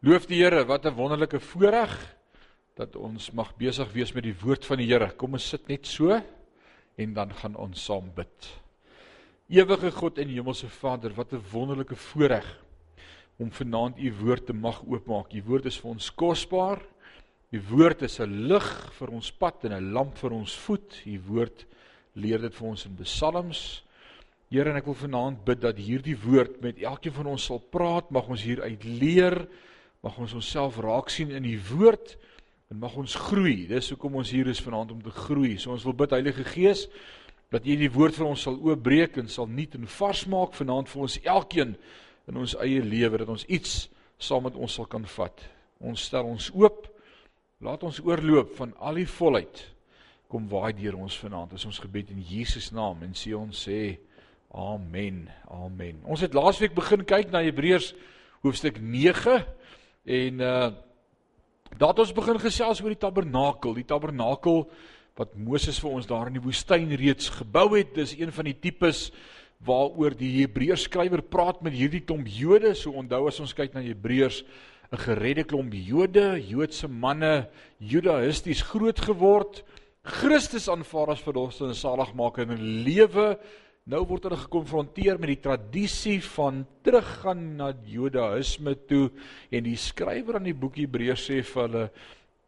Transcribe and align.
Loof 0.00 0.24
die 0.30 0.38
Here, 0.40 0.64
wat 0.64 0.86
'n 0.86 0.96
wonderlike 0.96 1.38
voorreg 1.40 1.92
dat 2.74 2.96
ons 2.96 3.30
mag 3.32 3.52
besig 3.56 3.92
wees 3.92 4.14
met 4.14 4.24
die 4.24 4.34
woord 4.40 4.64
van 4.64 4.78
die 4.78 4.86
Here. 4.86 5.10
Kom 5.12 5.34
ons 5.34 5.48
sit 5.48 5.68
net 5.68 5.86
so 5.86 6.16
en 6.96 7.12
dan 7.12 7.34
gaan 7.34 7.54
ons 7.56 7.84
saam 7.84 8.08
bid. 8.14 8.48
Ewige 9.48 9.90
God 9.90 10.18
en 10.18 10.28
Hemelse 10.28 10.68
Vader, 10.68 11.12
wat 11.12 11.32
'n 11.32 11.44
wonderlike 11.52 11.96
voorreg 11.96 12.46
om 13.36 13.50
vanaand 13.50 13.98
u 13.98 14.12
woord 14.24 14.46
te 14.46 14.54
mag 14.54 14.82
oopmaak. 14.88 15.34
U 15.34 15.42
woord 15.42 15.66
is 15.66 15.76
vir 15.76 15.90
ons 15.90 16.14
kosbaar. 16.14 16.80
U 17.52 17.60
woord 17.68 18.02
is 18.02 18.20
'n 18.20 18.48
lig 18.48 18.92
vir 18.92 19.08
ons 19.10 19.30
pad 19.32 19.64
en 19.64 19.72
'n 19.72 19.92
lamp 19.92 20.16
vir 20.16 20.32
ons 20.32 20.56
voet. 20.56 21.02
U 21.06 21.20
woord 21.28 21.66
leer 22.14 22.38
dit 22.38 22.54
vir 22.54 22.68
ons 22.68 22.86
in 22.86 22.96
psalms. 22.96 23.84
Here, 24.48 24.70
en 24.70 24.76
ek 24.76 24.86
wil 24.86 24.94
vanaand 24.94 25.44
bid 25.44 25.60
dat 25.60 25.76
hierdie 25.76 26.16
woord 26.16 26.62
met 26.62 26.78
elkeen 26.78 27.12
van 27.12 27.26
ons 27.26 27.44
sal 27.44 27.58
praat, 27.58 28.10
mag 28.10 28.28
ons 28.28 28.42
hieruit 28.42 28.84
leer 28.84 29.46
Mag 30.00 30.16
ons 30.16 30.32
onsself 30.38 30.78
raak 30.80 31.10
sien 31.12 31.32
in 31.36 31.44
die 31.44 31.58
woord 31.70 32.14
en 32.72 32.78
mag 32.80 32.94
ons 32.96 33.16
groei. 33.28 33.66
Dis 33.68 33.90
hoekom 33.92 34.14
ons 34.22 34.30
hier 34.32 34.48
is 34.48 34.62
vanaand 34.64 34.94
om 34.94 35.02
te 35.04 35.12
groei. 35.12 35.58
So 35.60 35.74
ons 35.74 35.84
wil 35.84 35.96
bid 35.98 36.14
Heilige 36.16 36.46
Gees 36.48 36.86
dat 37.52 37.66
U 37.66 37.74
die 37.76 37.90
woord 37.92 38.16
vir 38.16 38.28
ons 38.30 38.46
sal 38.46 38.56
oopbreek 38.56 39.18
en 39.20 39.28
sal 39.28 39.50
nuut 39.50 39.74
en 39.76 39.84
vars 39.98 40.22
maak 40.30 40.54
vanaand 40.56 40.88
vir 40.88 41.02
ons 41.04 41.18
elkeen 41.20 41.74
in 42.30 42.38
ons 42.40 42.54
eie 42.62 42.80
lewe 42.80 43.20
dat 43.20 43.32
ons 43.32 43.44
iets 43.50 43.90
saam 44.20 44.46
met 44.46 44.56
ons 44.56 44.72
sal 44.72 44.88
kan 44.88 45.04
vat. 45.18 45.44
Ons 45.84 46.06
stel 46.08 46.30
ons 46.30 46.48
oop. 46.56 46.86
Laat 47.60 47.84
ons 47.84 48.00
oorloop 48.00 48.54
van 48.56 48.72
al 48.80 49.02
die 49.02 49.08
volheid 49.18 49.66
kom 50.30 50.46
waai 50.48 50.72
deur 50.78 50.96
ons 50.96 51.16
vanaand. 51.20 51.52
Dis 51.58 51.66
ons 51.68 51.82
gebed 51.82 52.14
in 52.14 52.22
Jesus 52.24 52.70
naam 52.72 53.02
en 53.04 53.12
sê 53.18 53.34
ons 53.36 53.66
sê 53.66 53.98
amen. 54.54 55.26
Amen. 55.50 56.00
Ons 56.08 56.24
het 56.24 56.32
laasweek 56.38 56.72
begin 56.76 57.04
kyk 57.04 57.34
na 57.34 57.42
Hebreërs 57.44 57.92
hoofstuk 58.46 58.78
9 58.80 59.42
En 60.04 60.40
uh 60.40 60.70
daar 61.78 61.92
het 61.94 62.00
ons 62.02 62.12
begin 62.12 62.38
gesels 62.42 62.80
oor 62.82 62.90
die 62.90 62.98
tabernakel, 62.98 63.76
die 63.78 63.86
tabernakel 63.86 64.64
wat 65.16 65.36
Moses 65.38 65.78
vir 65.78 65.92
ons 65.94 66.08
daar 66.08 66.26
in 66.26 66.34
die 66.34 66.42
woestyn 66.42 66.90
reeds 66.98 67.28
gebou 67.30 67.76
het. 67.76 67.92
Dis 67.94 68.16
een 68.18 68.32
van 68.34 68.48
die 68.48 68.56
tipes 68.58 69.12
waaroor 69.64 70.16
die 70.18 70.32
Hebreërs 70.40 70.88
skrywer 70.88 71.22
praat 71.22 71.62
met 71.62 71.76
hierdie 71.76 72.02
klomp 72.02 72.26
Jode. 72.26 72.74
So 72.74 72.96
onthou 72.98 73.28
as 73.30 73.38
ons 73.40 73.54
kyk 73.54 73.76
na 73.76 73.84
Hebreërs, 73.86 74.42
'n 74.90 74.98
geredde 74.98 75.44
klomp 75.44 75.72
Jode, 75.72 76.42
Joodse 76.42 76.88
manne, 76.88 77.48
judaïsties 77.78 78.62
groot 78.62 78.98
geword, 78.98 79.62
Christus 80.02 80.68
aanvaar 80.68 81.10
as 81.12 81.22
verlosser 81.22 81.68
en 81.68 81.74
saligmaker 81.74 82.46
hulle 82.48 82.84
lewe 82.84 83.38
Nou 83.90 84.04
word 84.06 84.28
hulle 84.28 84.38
gekonfronteer 84.38 85.18
met 85.18 85.32
die 85.32 85.42
tradisie 85.42 86.20
van 86.36 86.62
teruggaan 86.86 87.40
na 87.58 87.72
Judaïsme 87.90 88.76
toe 88.86 89.08
en 89.50 89.64
die 89.66 89.78
skrywer 89.80 90.38
aan 90.38 90.46
die 90.46 90.54
boek 90.54 90.78
Hebreërs 90.78 91.24
sê 91.26 91.40
vir 91.42 91.64
hulle 91.64 91.86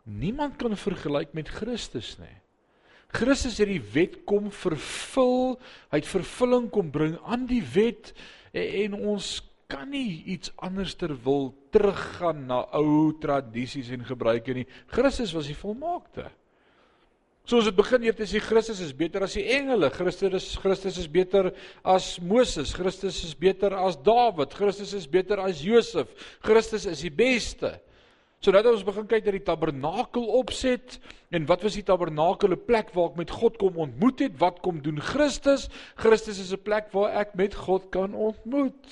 niemand 0.07 0.55
kan 0.61 0.77
vergelyk 0.79 1.35
met 1.35 1.51
Christus 1.51 2.15
nie. 2.21 2.37
Christus 3.13 3.59
het 3.61 3.69
die 3.69 3.83
wet 3.93 4.21
kom 4.29 4.53
vervul, 4.55 5.57
hy 5.91 5.99
het 6.01 6.09
vervulling 6.09 6.71
kom 6.73 6.93
bring 6.95 7.17
aan 7.27 7.49
die 7.51 7.63
wet 7.75 8.13
en, 8.55 8.63
en 8.85 8.95
ons 9.17 9.35
kan 9.73 9.89
nie 9.91 10.23
iets 10.37 10.53
anders 10.63 10.95
ter 11.01 11.15
wil 11.25 11.51
teruggaan 11.75 12.47
na 12.47 12.63
ou 12.77 13.11
tradisies 13.21 13.91
en 13.91 14.07
gebruike 14.07 14.55
nie. 14.55 14.69
Christus 14.95 15.35
was 15.35 15.51
die 15.51 15.59
volmaakte. 15.59 16.29
Soos 17.43 17.67
dit 17.67 17.75
begin 17.75 18.05
hier 18.07 18.15
te 18.15 18.27
sê 18.29 18.39
Christus 18.39 18.81
is 18.85 18.93
beter 18.95 19.25
as 19.27 19.35
die 19.35 19.49
engele. 19.51 19.91
Christus 19.91 20.35
is 20.39 20.59
Christus 20.63 20.99
is 21.03 21.09
beter 21.11 21.51
as 21.83 22.15
Moses. 22.23 22.71
Christus 22.77 23.19
is 23.27 23.35
beter 23.35 23.75
as 23.75 23.97
Dawid. 23.99 24.55
Christus 24.55 24.93
is 24.95 25.09
beter 25.11 25.43
as 25.43 25.65
Josef. 25.65 26.13
Christus 26.47 26.87
is 26.87 27.03
die 27.03 27.11
beste. 27.11 27.75
So 28.43 28.51
nou 28.51 28.63
dat 28.63 28.75
ons 28.75 28.87
begin 28.87 29.07
kyk 29.11 29.27
na 29.27 29.35
die 29.37 29.45
tabernakel 29.47 30.25
opset 30.39 30.97
en 31.35 31.45
wat 31.47 31.63
was 31.63 31.77
die 31.79 31.85
tabernakel 31.87 32.55
'n 32.55 32.63
plek 32.67 32.95
waar 32.95 33.11
ek 33.11 33.19
met 33.19 33.31
God 33.31 33.59
kom 33.59 33.77
ontmoet 33.79 34.19
het? 34.19 34.39
Wat 34.39 34.59
kom 34.63 34.83
doen 34.83 34.99
Christus? 34.99 35.69
Christus 35.95 36.39
is 36.39 36.53
'n 36.53 36.63
plek 36.63 36.91
waar 36.95 37.11
ek 37.23 37.35
met 37.35 37.55
God 37.55 37.91
kan 37.91 38.15
ontmoet. 38.15 38.87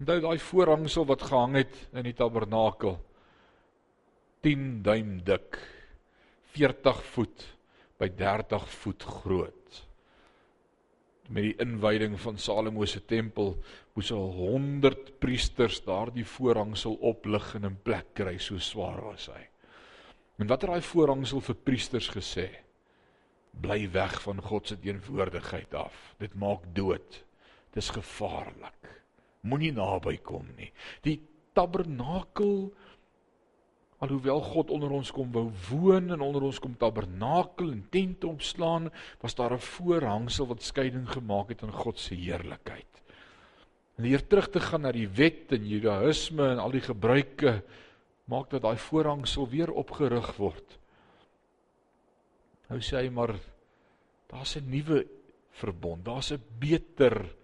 Onthou 0.00 0.20
daai 0.20 0.38
voorhangsel 0.38 1.06
wat 1.06 1.22
gehang 1.22 1.54
het 1.56 1.74
in 1.92 2.04
die 2.04 2.12
tabernakel. 2.12 3.00
10 4.42 4.82
duim 4.82 5.24
dik. 5.24 5.75
40 6.56 7.02
voet 7.12 7.44
by 8.00 8.08
30 8.16 8.68
voet 8.80 9.04
groot. 9.20 9.82
Met 11.28 11.42
die 11.42 11.56
inwyding 11.60 12.14
van 12.22 12.38
Salomo 12.38 12.86
se 12.86 13.02
tempel 13.04 13.56
moes 13.96 14.12
al 14.14 14.30
100 14.36 15.16
priesters 15.20 15.80
daardie 15.84 16.24
voorhangsel 16.36 16.96
oplig 17.10 17.54
en 17.58 17.66
in 17.70 17.78
plek 17.82 18.14
kry 18.16 18.36
so 18.38 18.62
swaar 18.62 19.02
was 19.04 19.28
hy. 19.32 19.42
En 20.38 20.48
wat 20.48 20.62
het 20.62 20.70
daai 20.70 20.84
voorhangsel 20.84 21.42
vir 21.44 21.58
priesters 21.66 22.10
gesê? 22.12 22.46
Bly 23.56 23.86
weg 23.92 24.18
van 24.22 24.42
God 24.44 24.68
se 24.68 24.76
teenwoordigheid 24.80 25.74
af. 25.74 25.96
Dit 26.20 26.36
maak 26.36 26.64
dood. 26.76 27.22
Dit 27.72 27.82
is 27.82 27.92
gevaarlik. 27.96 28.92
Moenie 29.48 29.72
naby 29.72 30.18
kom 30.24 30.46
nie. 30.58 30.68
Die 31.02 31.18
tabernakel 31.56 32.68
Alhoewel 33.98 34.42
God 34.44 34.70
onder 34.70 34.92
ons 34.92 35.10
kom 35.10 35.30
wou 35.32 35.46
woon 35.70 36.10
en 36.12 36.20
onder 36.20 36.44
ons 36.44 36.58
kom 36.60 36.74
tabernakel 36.76 37.70
en 37.72 37.86
tente 37.90 38.28
opslaan, 38.28 38.90
was 39.22 39.34
daar 39.34 39.52
'n 39.52 39.58
voorhangsel 39.58 40.46
wat 40.46 40.62
skeiding 40.62 41.08
gemaak 41.08 41.48
het 41.48 41.62
aan 41.62 41.72
God 41.72 41.98
se 41.98 42.14
heerlikheid. 42.14 43.02
En 43.96 44.04
hier 44.04 44.26
terug 44.26 44.50
te 44.50 44.60
gaan 44.60 44.80
na 44.80 44.92
die 44.92 45.08
wet 45.08 45.52
en 45.52 45.66
Judaïsme 45.66 46.50
en 46.50 46.58
al 46.58 46.70
die 46.70 46.84
gebruike 46.84 47.62
maak 48.24 48.50
dat 48.50 48.62
daai 48.62 48.76
voorhangsel 48.76 49.48
weer 49.48 49.72
opgerig 49.72 50.36
word. 50.36 50.78
Nou 52.68 52.80
sê 52.80 53.00
hy 53.00 53.08
maar 53.08 53.34
daar's 54.28 54.56
'n 54.56 54.70
nuwe 54.70 55.06
verbond, 55.50 56.04
daar's 56.04 56.32
'n 56.32 56.42
beter 56.58 57.34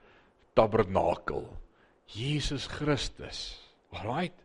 tabernakel. 0.55 1.49
Jesus 2.07 2.67
Christus. 2.67 3.59
Alraight. 3.93 4.37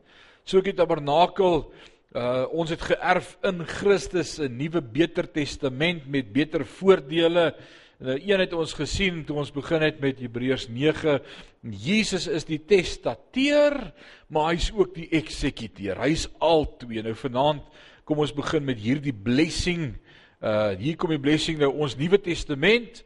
So 0.45 0.59
ek 0.59 0.71
die 0.71 0.73
tabernakel 0.73 1.73
Uh 2.17 2.47
ons 2.49 2.71
het 2.73 2.81
geërf 2.81 3.35
in 3.45 3.59
Christus 3.67 4.39
'n 4.41 4.55
nuwe 4.57 4.81
beter 4.81 5.27
testament 5.31 6.07
met 6.09 6.31
beter 6.33 6.65
voordele. 6.65 7.53
Nou 7.99 8.17
een 8.17 8.39
het 8.39 8.53
ons 8.53 8.73
gesien 8.73 9.25
toe 9.25 9.37
ons 9.37 9.51
begin 9.51 9.81
het 9.81 9.99
met 9.99 10.19
Hebreërs 10.19 10.67
9. 10.67 11.19
Jesus 11.61 12.27
is 12.27 12.45
die 12.45 12.65
testateur, 12.65 13.93
maar 14.27 14.53
hy's 14.53 14.71
ook 14.73 14.95
die 14.95 15.09
eksekuteur. 15.09 16.01
Hy's 16.01 16.27
albei. 16.39 17.01
Nou 17.01 17.13
vanaand 17.13 17.63
kom 18.03 18.17
ons 18.17 18.33
begin 18.33 18.63
met 18.65 18.79
hierdie 18.79 19.13
blessing. 19.13 19.93
Uh 20.41 20.73
hier 20.73 20.95
kom 20.95 21.09
die 21.09 21.21
blessing 21.21 21.59
nou 21.59 21.73
ons 21.73 21.97
Nuwe 21.97 22.17
Testament 22.21 23.03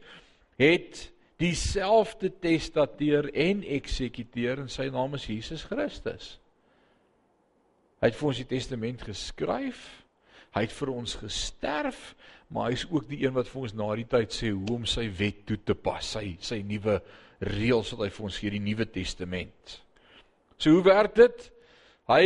het 0.55 1.11
dieselfde 1.37 2.31
testateur 2.39 3.33
en 3.33 3.63
eksekuteur 3.63 4.59
en 4.59 4.69
sy 4.69 4.87
naam 4.87 5.13
is 5.13 5.25
Jesus 5.25 5.63
Christus. 5.63 6.40
Hy 8.01 8.09
het 8.09 8.17
vir 8.17 8.31
ons 8.31 8.41
die 8.41 8.49
testament 8.49 9.03
geskryf. 9.05 9.81
Hy 10.51 10.65
het 10.65 10.73
vir 10.75 10.89
ons 10.91 11.13
gesterf, 11.21 11.99
maar 12.51 12.67
hy 12.67 12.75
is 12.75 12.87
ook 12.89 13.05
die 13.07 13.21
een 13.23 13.35
wat 13.35 13.47
vir 13.47 13.61
ons 13.61 13.75
na 13.77 13.87
die 13.95 14.07
tyd 14.09 14.33
sê 14.35 14.49
hoe 14.51 14.73
om 14.75 14.87
sy 14.89 15.05
wet 15.15 15.45
toe 15.47 15.55
te 15.63 15.77
pas, 15.79 16.03
sy 16.03 16.33
sy 16.43 16.59
nuwe 16.67 16.97
reëls 17.47 17.93
wat 17.93 18.03
hy 18.03 18.09
vir 18.11 18.25
ons 18.27 18.39
gee, 18.41 18.51
die 18.51 18.61
Nuwe 18.61 18.85
Testament. 18.91 19.77
So 20.59 20.75
hoe 20.75 20.83
werk 20.85 21.15
dit? 21.17 21.47
Hy 22.11 22.25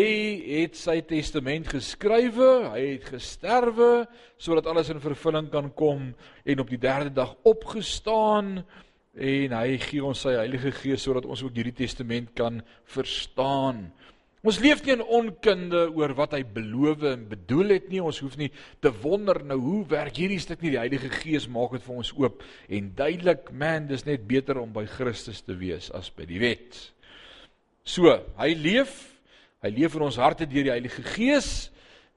het 0.64 0.80
sy 0.80 0.98
testament 1.06 1.68
geskrywe, 1.70 2.72
hy 2.74 2.82
het 2.96 3.06
gesterwe 3.12 4.08
sodat 4.42 4.66
alles 4.72 4.90
in 4.90 5.04
vervulling 5.04 5.52
kan 5.54 5.68
kom 5.78 6.08
en 6.42 6.64
op 6.64 6.72
die 6.72 6.82
derde 6.82 7.12
dag 7.14 7.36
opgestaan 7.46 8.64
en 9.14 9.56
hy 9.56 9.78
gee 9.84 10.02
ons 10.04 10.24
sy 10.26 10.34
Heilige 10.40 10.74
Gees 10.80 11.06
sodat 11.06 11.28
ons 11.30 11.44
ook 11.46 11.54
hierdie 11.60 11.76
testament 11.86 12.34
kan 12.36 12.64
verstaan. 12.96 13.86
Ons 14.46 14.60
leef 14.62 14.84
nie 14.86 14.94
in 14.94 15.02
onkunde 15.02 15.88
oor 15.98 16.12
wat 16.20 16.36
hy 16.38 16.44
beloof 16.46 17.02
en 17.10 17.24
bedoel 17.32 17.74
het 17.80 17.88
nie. 17.90 18.02
Ons 18.04 18.20
hoef 18.22 18.36
nie 18.38 18.52
te 18.84 18.92
wonder 19.02 19.40
nou 19.42 19.58
hoe 19.58 19.80
werk 19.90 20.20
hierdie 20.22 20.38
stuk 20.42 20.62
nie. 20.62 20.76
Die 20.76 20.82
Heilige 20.82 21.10
Gees 21.10 21.48
maak 21.50 21.74
dit 21.74 21.82
vir 21.82 21.96
ons 21.98 22.12
oop 22.14 22.44
en 22.70 22.92
duidelik, 23.00 23.50
man, 23.50 23.88
dis 23.90 24.06
net 24.06 24.28
beter 24.30 24.60
om 24.62 24.70
by 24.76 24.86
Christus 24.90 25.42
te 25.42 25.58
wees 25.58 25.90
as 25.98 26.12
by 26.14 26.30
die 26.30 26.38
wet. 26.44 26.78
So, 27.86 28.14
hy 28.38 28.52
leef, 28.54 28.94
hy 29.66 29.74
leef 29.74 29.98
in 29.98 30.06
ons 30.06 30.22
harte 30.22 30.46
deur 30.50 30.70
die 30.70 30.76
Heilige 30.76 31.02
Gees 31.16 31.72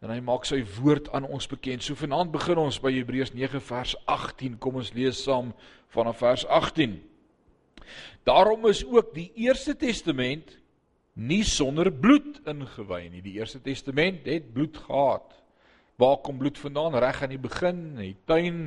en 0.04 0.12
hy 0.12 0.20
maak 0.20 0.44
sy 0.44 0.60
woord 0.76 1.08
aan 1.16 1.24
ons 1.24 1.48
bekend. 1.48 1.81
So 1.86 1.96
vanaand 1.96 2.36
begin 2.36 2.60
ons 2.60 2.76
by 2.82 2.92
Hebreërs 2.92 3.32
9 3.32 3.64
vers 3.72 3.96
18. 4.04 4.60
Kom 4.60 4.76
ons 4.82 4.92
lees 4.92 5.24
saam 5.24 5.54
vanaf 5.96 6.20
vers 6.20 6.44
18. 6.60 7.00
Daarom 8.28 8.69
is 8.69 8.84
ook 8.84 9.14
die 9.16 9.31
Eerste 9.48 9.72
Testament 9.72 10.58
nie 11.19 11.43
sonder 11.43 11.91
bloed 11.91 12.38
ingewy 12.47 13.09
nie. 13.11 13.23
Die 13.25 13.37
Eerste 13.41 13.61
Testament 13.62 14.26
het 14.31 14.53
bloed 14.55 14.79
gehad. 14.87 15.35
Waar 15.99 16.20
kom 16.23 16.38
bloed 16.38 16.59
vandaan? 16.59 16.94
Reg 16.94 17.23
aan 17.23 17.35
die 17.35 17.43
begin, 17.43 17.81
in 17.99 18.05
die 18.12 18.17
tuin 18.25 18.61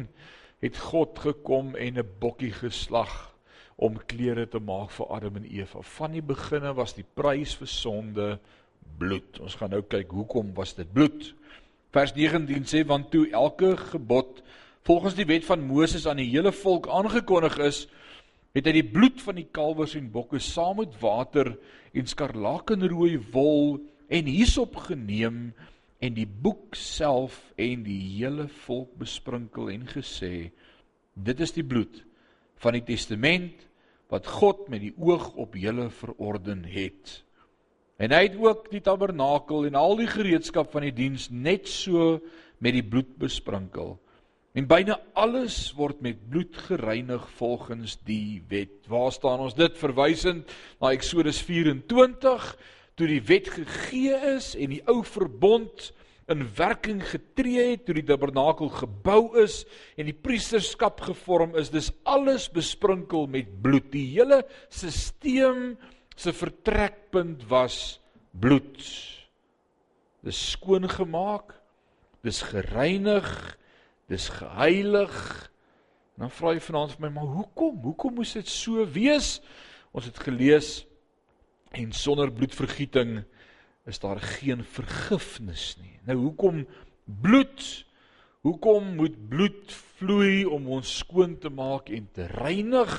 het 0.62 0.77
God 0.77 1.19
gekom 1.19 1.75
en 1.75 1.98
'n 1.98 2.09
bokkie 2.19 2.51
geslag 2.51 3.31
om 3.75 3.98
klere 4.06 4.48
te 4.48 4.59
maak 4.59 4.92
vir 4.92 5.07
Adam 5.07 5.36
en 5.36 5.45
Eva. 5.45 5.81
Van 5.81 6.12
die 6.12 6.21
beginne 6.21 6.74
was 6.74 6.94
die 6.94 7.06
prys 7.13 7.56
vir 7.56 7.68
sonde 7.68 8.39
bloed. 8.98 9.39
Ons 9.39 9.56
gaan 9.56 9.69
nou 9.69 9.81
kyk 9.81 10.12
hoekom 10.12 10.53
was 10.53 10.74
dit 10.74 10.94
bloed. 10.94 11.33
Vers 11.92 12.13
19 12.13 12.65
sê 12.65 12.86
want 12.86 13.12
toe 13.12 13.30
elke 13.31 13.77
gebod 13.77 14.44
volgens 14.83 15.15
die 15.15 15.25
wet 15.25 15.45
van 15.45 15.62
Moses 15.62 16.07
aan 16.07 16.18
die 16.18 16.30
hele 16.30 16.51
volk 16.51 16.88
aangekondig 16.88 17.57
is, 17.57 17.88
het 18.56 18.68
hy 18.68 18.74
die 18.81 18.88
bloed 18.88 19.21
van 19.24 19.38
die 19.39 19.48
kalwers 19.53 19.95
en 20.00 20.12
bokke 20.12 20.42
saam 20.44 20.81
met 20.81 20.95
water 21.01 21.53
en 21.95 22.07
skarlakenrooi 22.07 23.15
wol 23.31 23.80
en 24.12 24.27
hisop 24.27 24.75
geneem 24.88 25.51
en 26.01 26.15
die 26.18 26.27
boek 26.27 26.75
self 26.75 27.38
en 27.62 27.86
die 27.86 28.00
hele 28.18 28.50
volk 28.65 28.92
besprinkel 29.00 29.71
en 29.71 29.88
gesê 29.88 30.51
dit 31.15 31.44
is 31.44 31.53
die 31.56 31.65
bloed 31.68 32.01
van 32.62 32.75
die 32.77 32.86
testament 32.92 33.68
wat 34.12 34.27
God 34.27 34.68
met 34.71 34.83
die 34.83 34.94
oog 35.00 35.31
op 35.39 35.56
julle 35.56 35.88
verorden 36.01 36.65
het. 36.68 37.21
En 38.01 38.12
hy 38.12 38.25
het 38.25 38.38
ook 38.42 38.68
die 38.74 38.81
tabernakel 38.83 39.69
en 39.69 39.77
al 39.80 39.95
die 40.01 40.09
gereedskap 40.09 40.71
van 40.74 40.83
die 40.88 40.95
diens 40.95 41.30
net 41.31 41.69
so 41.69 42.18
met 42.59 42.75
die 42.75 42.83
bloed 42.83 43.13
besprinkel. 43.21 43.95
En 44.51 44.68
byna 44.68 44.98
alles 45.15 45.71
word 45.77 46.01
met 46.03 46.19
bloed 46.30 46.57
gereinig 46.68 47.24
volgens 47.38 47.95
die 48.03 48.42
wet. 48.51 48.83
Waar 48.92 49.12
staan 49.15 49.39
ons 49.39 49.56
dit 49.56 49.77
verwysend 49.80 50.51
na 50.81 50.92
Eksodus 50.92 51.39
24 51.48 52.48
toe 53.00 53.07
die 53.07 53.21
wet 53.30 53.48
gegee 53.53 54.18
is 54.33 54.51
en 54.59 54.74
die 54.74 54.81
ou 54.92 55.00
verbond 55.07 55.92
in 56.31 56.44
werking 56.56 57.00
getree 57.03 57.71
het 57.71 57.86
toe 57.88 57.95
die 57.95 58.06
tabernakel 58.07 58.69
gebou 58.75 59.39
is 59.39 59.62
en 59.95 60.07
die 60.12 60.15
priesterskap 60.15 61.00
gevorm 61.07 61.56
is. 61.59 61.71
Dis 61.71 61.94
alles 62.03 62.50
besprinkel 62.51 63.30
met 63.31 63.56
bloed. 63.63 63.88
Die 63.95 64.09
hele 64.18 64.44
stelsel 64.68 65.77
se 66.21 66.36
vertrekpunt 66.36 67.48
was 67.50 68.01
bloed. 68.36 68.83
Dis 70.21 70.44
skoon 70.51 70.92
gemaak 70.92 71.56
dis 72.21 72.44
gereinig 72.51 73.31
dis 74.11 74.29
geheilig 74.35 75.17
en 76.15 76.27
dan 76.27 76.33
vra 76.35 76.53
jy 76.53 76.63
vanaand 76.67 76.95
vir 76.95 77.07
my 77.07 77.13
maar 77.15 77.35
hoekom 77.39 77.81
hoekom 77.87 78.19
moes 78.19 78.35
dit 78.37 78.49
so 78.51 78.83
wees 78.95 79.37
ons 79.95 80.07
het 80.07 80.19
gelees 80.27 80.81
en 81.71 81.93
sonder 81.95 82.31
bloedvergieting 82.31 83.21
is 83.85 83.99
daar 83.99 84.19
geen 84.19 84.63
vergifnis 84.63 85.75
nie. 85.81 85.97
Nou 86.05 86.17
hoekom 86.17 86.65
bloed? 87.05 87.85
Hoekom 88.41 88.95
moet 88.95 89.17
bloed 89.29 89.73
vloei 89.97 90.45
om 90.45 90.67
ons 90.77 90.97
skoon 91.01 91.37
te 91.37 91.49
maak 91.49 91.89
en 91.89 92.07
te 92.13 92.27
reinig? 92.27 92.93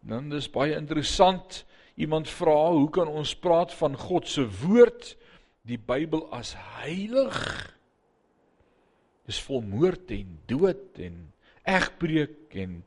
Dan 0.00 0.32
is 0.34 0.50
baie 0.50 0.74
interessant. 0.76 1.64
Iemand 2.00 2.30
vra, 2.30 2.70
hoe 2.72 2.88
kan 2.90 3.08
ons 3.08 3.34
praat 3.36 3.74
van 3.74 3.96
God 3.98 4.28
se 4.28 4.46
woord, 4.62 5.16
die 5.66 5.78
Bybel 5.78 6.24
as 6.34 6.54
heilig? 6.80 7.36
Dis 9.30 9.38
vol 9.46 9.62
moord 9.62 10.10
en 10.10 10.38
dood 10.50 10.98
en 11.06 11.20
egbreek 11.70 12.56
en 12.58 12.80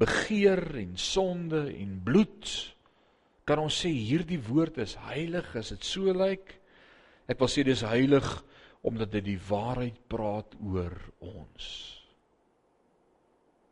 begeer 0.00 0.62
en 0.80 0.94
sonde 0.96 1.66
en 1.74 1.98
bloed. 2.06 2.48
Kan 3.44 3.60
ons 3.60 3.80
sê 3.82 3.90
hierdie 3.92 4.40
woord 4.46 4.80
is 4.80 4.96
heilig 5.10 5.50
as 5.60 5.74
dit 5.74 5.84
so 5.84 6.14
lyk? 6.16 6.54
Ek 7.28 7.36
wil 7.42 7.50
sê 7.52 7.66
dis 7.66 7.84
heilig 7.84 8.28
omdat 8.86 9.12
dit 9.12 9.26
die 9.34 9.40
waarheid 9.50 9.98
praat 10.08 10.54
oor 10.64 10.94
ons. 11.20 11.66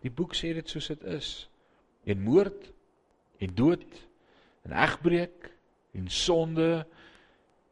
Die 0.05 0.13
boek 0.13 0.37
sê 0.37 0.53
dit 0.59 0.69
soos 0.69 0.91
dit 0.93 1.07
is. 1.09 1.31
En 2.05 2.21
moord 2.27 2.69
en 3.41 3.55
dood 3.57 3.87
en 4.69 4.77
egbreek 4.77 5.49
en 5.97 6.13
sonde 6.13 6.85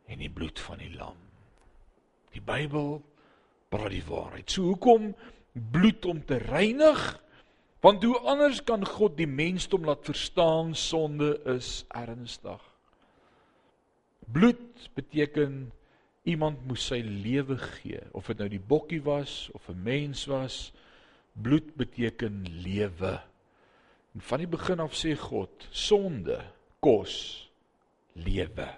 en 0.08 0.22
die 0.22 0.32
bloed 0.32 0.58
van 0.64 0.80
die 0.80 0.94
lam. 0.96 1.20
Die 2.32 2.40
Bybel 2.40 3.02
praat 3.68 3.94
die 3.94 4.04
waarheid. 4.06 4.50
So 4.50 4.70
hoekom 4.70 5.14
bloed 5.72 6.04
om 6.06 6.24
te 6.24 6.38
reinig? 6.42 7.00
Want 7.84 8.02
hoe 8.04 8.18
anders 8.18 8.62
kan 8.64 8.86
God 8.86 9.16
die 9.18 9.28
mensdom 9.30 9.84
laat 9.86 10.04
verstaan 10.04 10.74
sonde 10.74 11.36
is 11.44 11.84
ernstig? 11.94 12.62
Bloed 14.26 14.88
beteken 14.94 15.70
iemand 16.26 16.64
moes 16.66 16.88
sy 16.90 16.98
lewe 17.04 17.58
gee, 17.60 18.00
of 18.10 18.26
dit 18.26 18.40
nou 18.42 18.48
die 18.50 18.62
bokkie 18.72 19.02
was 19.06 19.46
of 19.54 19.68
'n 19.70 19.82
mens 19.82 20.24
was. 20.26 20.72
Bloed 21.32 21.76
beteken 21.76 22.42
lewe. 22.62 23.20
En 24.14 24.20
van 24.20 24.38
die 24.38 24.48
begin 24.48 24.80
af 24.80 24.96
sê 24.96 25.14
God, 25.14 25.68
sonde 25.70 26.40
kos 26.80 27.50
lewe. 28.12 28.68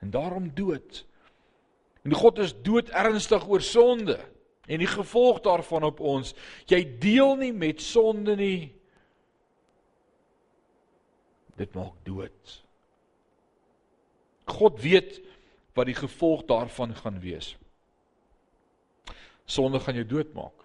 En 0.00 0.10
daarom 0.10 0.50
dood. 0.54 1.04
En 2.04 2.14
God 2.14 2.38
is 2.38 2.54
dood 2.62 2.90
ernstig 2.94 3.48
oor 3.48 3.64
sonde 3.64 4.18
en 4.68 4.82
die 4.82 4.90
gevolg 4.90 5.40
daarvan 5.40 5.86
op 5.88 6.00
ons. 6.00 6.34
Jy 6.68 6.82
deel 7.00 7.36
nie 7.40 7.52
met 7.56 7.80
sonde 7.82 8.36
nie. 8.36 8.72
Dit 11.58 11.74
maak 11.74 11.96
dood. 12.06 12.58
God 14.48 14.78
weet 14.82 15.18
wat 15.76 15.88
die 15.88 15.96
gevolg 15.96 16.44
daarvan 16.48 16.94
gaan 16.94 17.18
wees. 17.22 17.54
Sonde 19.48 19.80
gaan 19.80 19.96
jou 19.96 20.06
doodmaak. 20.06 20.64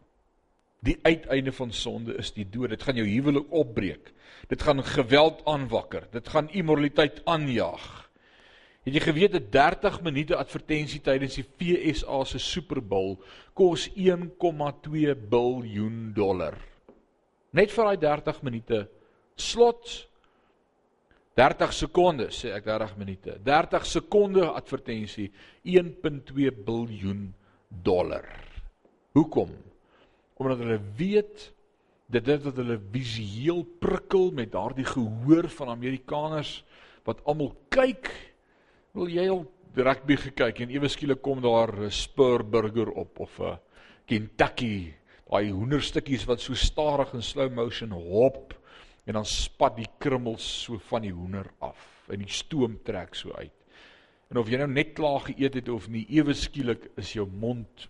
Die 0.83 0.97
uiteinde 1.07 1.53
van 1.55 1.71
sonde 1.71 2.17
is 2.19 2.33
die 2.35 2.45
dood. 2.49 2.73
Dit 2.75 2.83
gaan 2.83 2.99
jou 2.99 3.07
huwelik 3.07 3.51
opbreek. 3.55 4.11
Dit 4.51 4.61
gaan 4.61 4.83
geweld 4.83 5.45
aanwakker. 5.47 6.07
Dit 6.11 6.27
gaan 6.27 6.49
immoraliteit 6.51 7.21
aanjaag. 7.25 8.02
Het 8.83 8.97
jy 8.97 9.03
geweet 9.05 9.35
dat 9.37 9.51
30 9.51 10.01
minute 10.03 10.35
advertensie 10.35 10.99
tydens 11.01 11.37
die 11.39 11.45
FSA 11.93 12.23
se 12.27 12.39
Super 12.39 12.81
Bowl 12.83 13.15
kos 13.55 13.87
1,2 13.95 15.13
biljoen 15.29 16.11
dollar? 16.15 16.57
Net 17.55 17.71
vir 17.71 17.87
daai 17.87 18.01
30 18.01 18.41
minute 18.43 18.81
slots 19.39 20.01
30 21.33 21.71
sekondes 21.73 22.43
sê 22.43 22.51
ek 22.53 22.67
30 22.67 22.97
minute. 22.99 23.37
30 23.41 23.87
sekonde 23.89 24.45
advertensie 24.53 25.31
1.2 25.65 26.51
biljoen 26.65 27.31
dollar. 27.83 28.27
Hoekom? 29.17 29.49
Omdat 30.37 30.61
hulle 30.61 30.79
weet 30.97 31.47
dat 32.13 32.27
dit 32.27 32.43
wat 32.45 32.59
hulle 32.61 32.77
visueel 32.93 33.63
prikkel 33.81 34.29
met 34.35 34.51
daardie 34.53 34.85
gehoor 34.85 35.49
van 35.57 35.73
Amerikaners 35.73 36.59
wat 37.07 37.23
almal 37.25 37.55
kyk, 37.73 38.11
wil 38.93 39.09
jy 39.09 39.23
al 39.25 39.39
rugby 39.73 40.15
gekyk 40.21 40.59
en 40.61 40.71
ewe 40.75 40.89
skielik 40.91 41.21
kom 41.25 41.39
daar 41.41 41.71
'n 41.81 41.89
Spur 41.89 42.43
burger 42.43 42.91
op 42.93 43.19
of 43.19 43.39
'n 43.39 43.57
Kentucky, 44.05 44.93
daai 45.25 45.49
hoenderstukkies 45.49 46.27
wat 46.27 46.39
so 46.39 46.53
stadig 46.53 47.13
in 47.13 47.21
slow 47.21 47.49
motion 47.49 47.89
hop 47.89 48.53
en 49.07 49.13
dan 49.13 49.25
spat 49.25 49.77
die 49.77 49.89
krummels 49.97 50.45
so 50.63 50.77
van 50.77 51.01
die 51.01 51.11
hoender 51.11 51.49
af 51.59 52.05
en 52.07 52.19
die 52.19 52.29
stoom 52.29 52.77
trek 52.83 53.15
so 53.15 53.31
uit. 53.31 53.51
En 54.29 54.37
of 54.37 54.49
jy 54.49 54.57
nou 54.57 54.67
net 54.67 54.93
klaar 54.93 55.21
geëet 55.21 55.53
het 55.53 55.69
of 55.69 55.87
nie, 55.89 56.05
ewe 56.09 56.33
skielik 56.33 56.91
is 56.97 57.13
jou 57.13 57.25
mond 57.25 57.89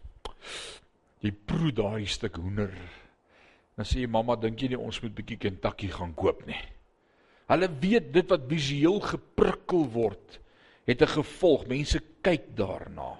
jy 1.19 1.31
proe 1.31 1.72
daai 1.72 2.05
stuk 2.05 2.36
hoender. 2.36 2.74
Dan 3.75 3.86
sê 3.86 4.00
jy 4.00 4.07
mamma, 4.07 4.36
dink 4.36 4.62
jy 4.62 4.67
nie 4.69 4.79
ons 4.79 5.01
moet 5.01 5.15
bietjie 5.15 5.38
Kentucky 5.38 5.88
gaan 5.88 6.13
koop 6.13 6.45
nie? 6.48 6.62
Hulle 7.48 7.67
weet 7.81 8.13
dit 8.13 8.29
wat 8.29 8.48
visueel 8.48 9.00
geprikkel 9.00 9.89
word, 9.89 10.39
het 10.85 11.01
'n 11.01 11.07
gevolg. 11.07 11.67
Mense 11.67 12.01
kyk 12.21 12.55
daarna. 12.55 13.17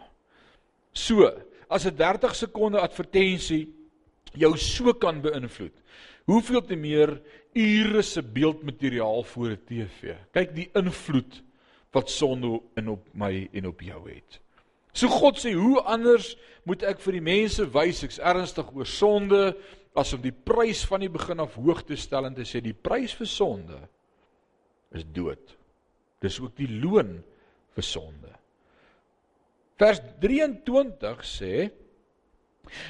So, 0.92 1.32
as 1.68 1.86
'n 1.86 1.96
30 1.96 2.36
sekonde 2.36 2.80
advertensie 2.80 3.74
jou 4.34 4.58
so 4.58 4.94
kan 4.94 5.22
beïnvloed, 5.22 5.74
hoeveel 6.26 6.62
te 6.62 6.76
meer 6.76 7.22
ure 7.54 8.02
se 8.02 8.24
beeldmateriaal 8.24 9.24
voor 9.24 9.50
'n 9.50 9.62
TV. 9.66 10.16
Kyk 10.32 10.56
die 10.56 10.70
invloed 10.74 11.44
wat 11.92 12.10
sonde 12.10 12.62
in 12.76 12.90
op 12.90 13.08
my 13.14 13.50
en 13.52 13.68
op 13.68 13.82
jou 13.82 14.10
het. 14.10 14.40
So 14.94 15.08
God 15.08 15.38
sê, 15.38 15.54
hoe 15.54 15.82
anders 15.82 16.38
moet 16.64 16.84
ek 16.84 17.00
vir 17.00 17.14
die 17.14 17.26
mense 17.26 17.66
wys 17.74 18.04
ek's 18.04 18.20
ernstig 18.20 18.70
oor 18.74 18.86
sonde 18.86 19.58
as 19.96 20.14
om 20.14 20.22
die 20.22 20.34
prys 20.34 20.86
van 20.86 21.00
die 21.00 21.10
begin 21.10 21.40
af 21.40 21.56
hoog 21.56 21.84
te 21.86 21.96
stel 21.96 22.26
en 22.26 22.34
te 22.34 22.46
sê 22.46 22.62
die 22.62 22.74
prys 22.74 23.14
vir 23.14 23.28
sonde 23.30 23.80
is 24.94 25.06
dood. 25.14 25.58
Dis 26.22 26.40
ook 26.40 26.56
die 26.58 26.70
loon 26.70 27.24
vir 27.76 27.86
sonde. 27.86 28.32
Vers 29.82 30.02
23 30.24 31.24
sê 31.28 31.70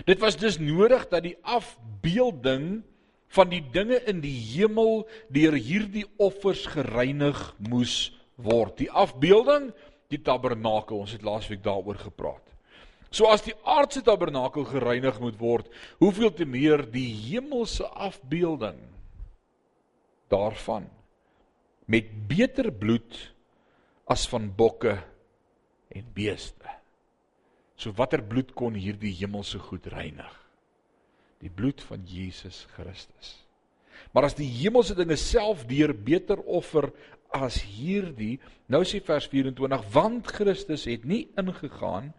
dit 0.08 0.20
was 0.22 0.38
dus 0.38 0.60
nodig 0.62 1.08
dat 1.10 1.26
die 1.26 1.38
afbeelding 1.42 2.84
van 3.34 3.50
die 3.50 3.64
dinge 3.74 3.98
in 4.10 4.22
die 4.22 4.36
hemel 4.54 5.08
deur 5.34 5.58
hierdie 5.58 6.06
offers 6.22 6.68
gereinig 6.70 7.40
moes 7.58 8.14
word. 8.38 8.78
Die 8.78 8.92
afbeelding, 8.92 9.72
die 10.14 10.22
tabernakel, 10.22 11.02
ons 11.02 11.16
het 11.16 11.26
laasweek 11.26 11.64
daaroor 11.66 11.98
gepraat. 11.98 12.46
So 13.14 13.30
as 13.30 13.46
die 13.46 13.56
aardse 13.70 14.02
tabernakel 14.06 14.66
gereinig 14.70 15.20
moet 15.22 15.38
word, 15.42 15.70
hoeveel 16.02 16.34
te 16.34 16.46
meer 16.50 16.86
die 16.90 17.10
hemelse 17.30 17.88
afbeelding 17.90 18.80
daarvan. 20.34 20.90
met 21.86 22.28
beter 22.28 22.72
bloed 22.72 23.33
as 24.10 24.26
van 24.30 24.50
bokke 24.56 24.98
en 25.94 26.06
beeste. 26.16 26.70
So 27.76 27.94
watter 27.98 28.22
bloed 28.22 28.54
kon 28.58 28.76
hierdie 28.78 29.14
hemelse 29.18 29.60
goed 29.60 29.88
reinig? 29.92 30.32
Die 31.44 31.52
bloed 31.52 31.82
van 31.84 32.06
Jesus 32.08 32.64
Christus. 32.76 33.36
Maar 34.14 34.30
as 34.30 34.38
die 34.38 34.48
hemelse 34.48 34.96
dinge 34.96 35.18
self 35.20 35.66
deur 35.68 35.94
beter 35.96 36.40
offer 36.46 36.92
as 37.34 37.58
hierdie, 37.66 38.38
nou 38.70 38.84
sê 38.86 39.02
vers 39.04 39.26
24, 39.32 39.88
want 39.94 40.30
Christus 40.36 40.86
het 40.90 41.06
nie 41.08 41.26
ingegaan 41.40 42.12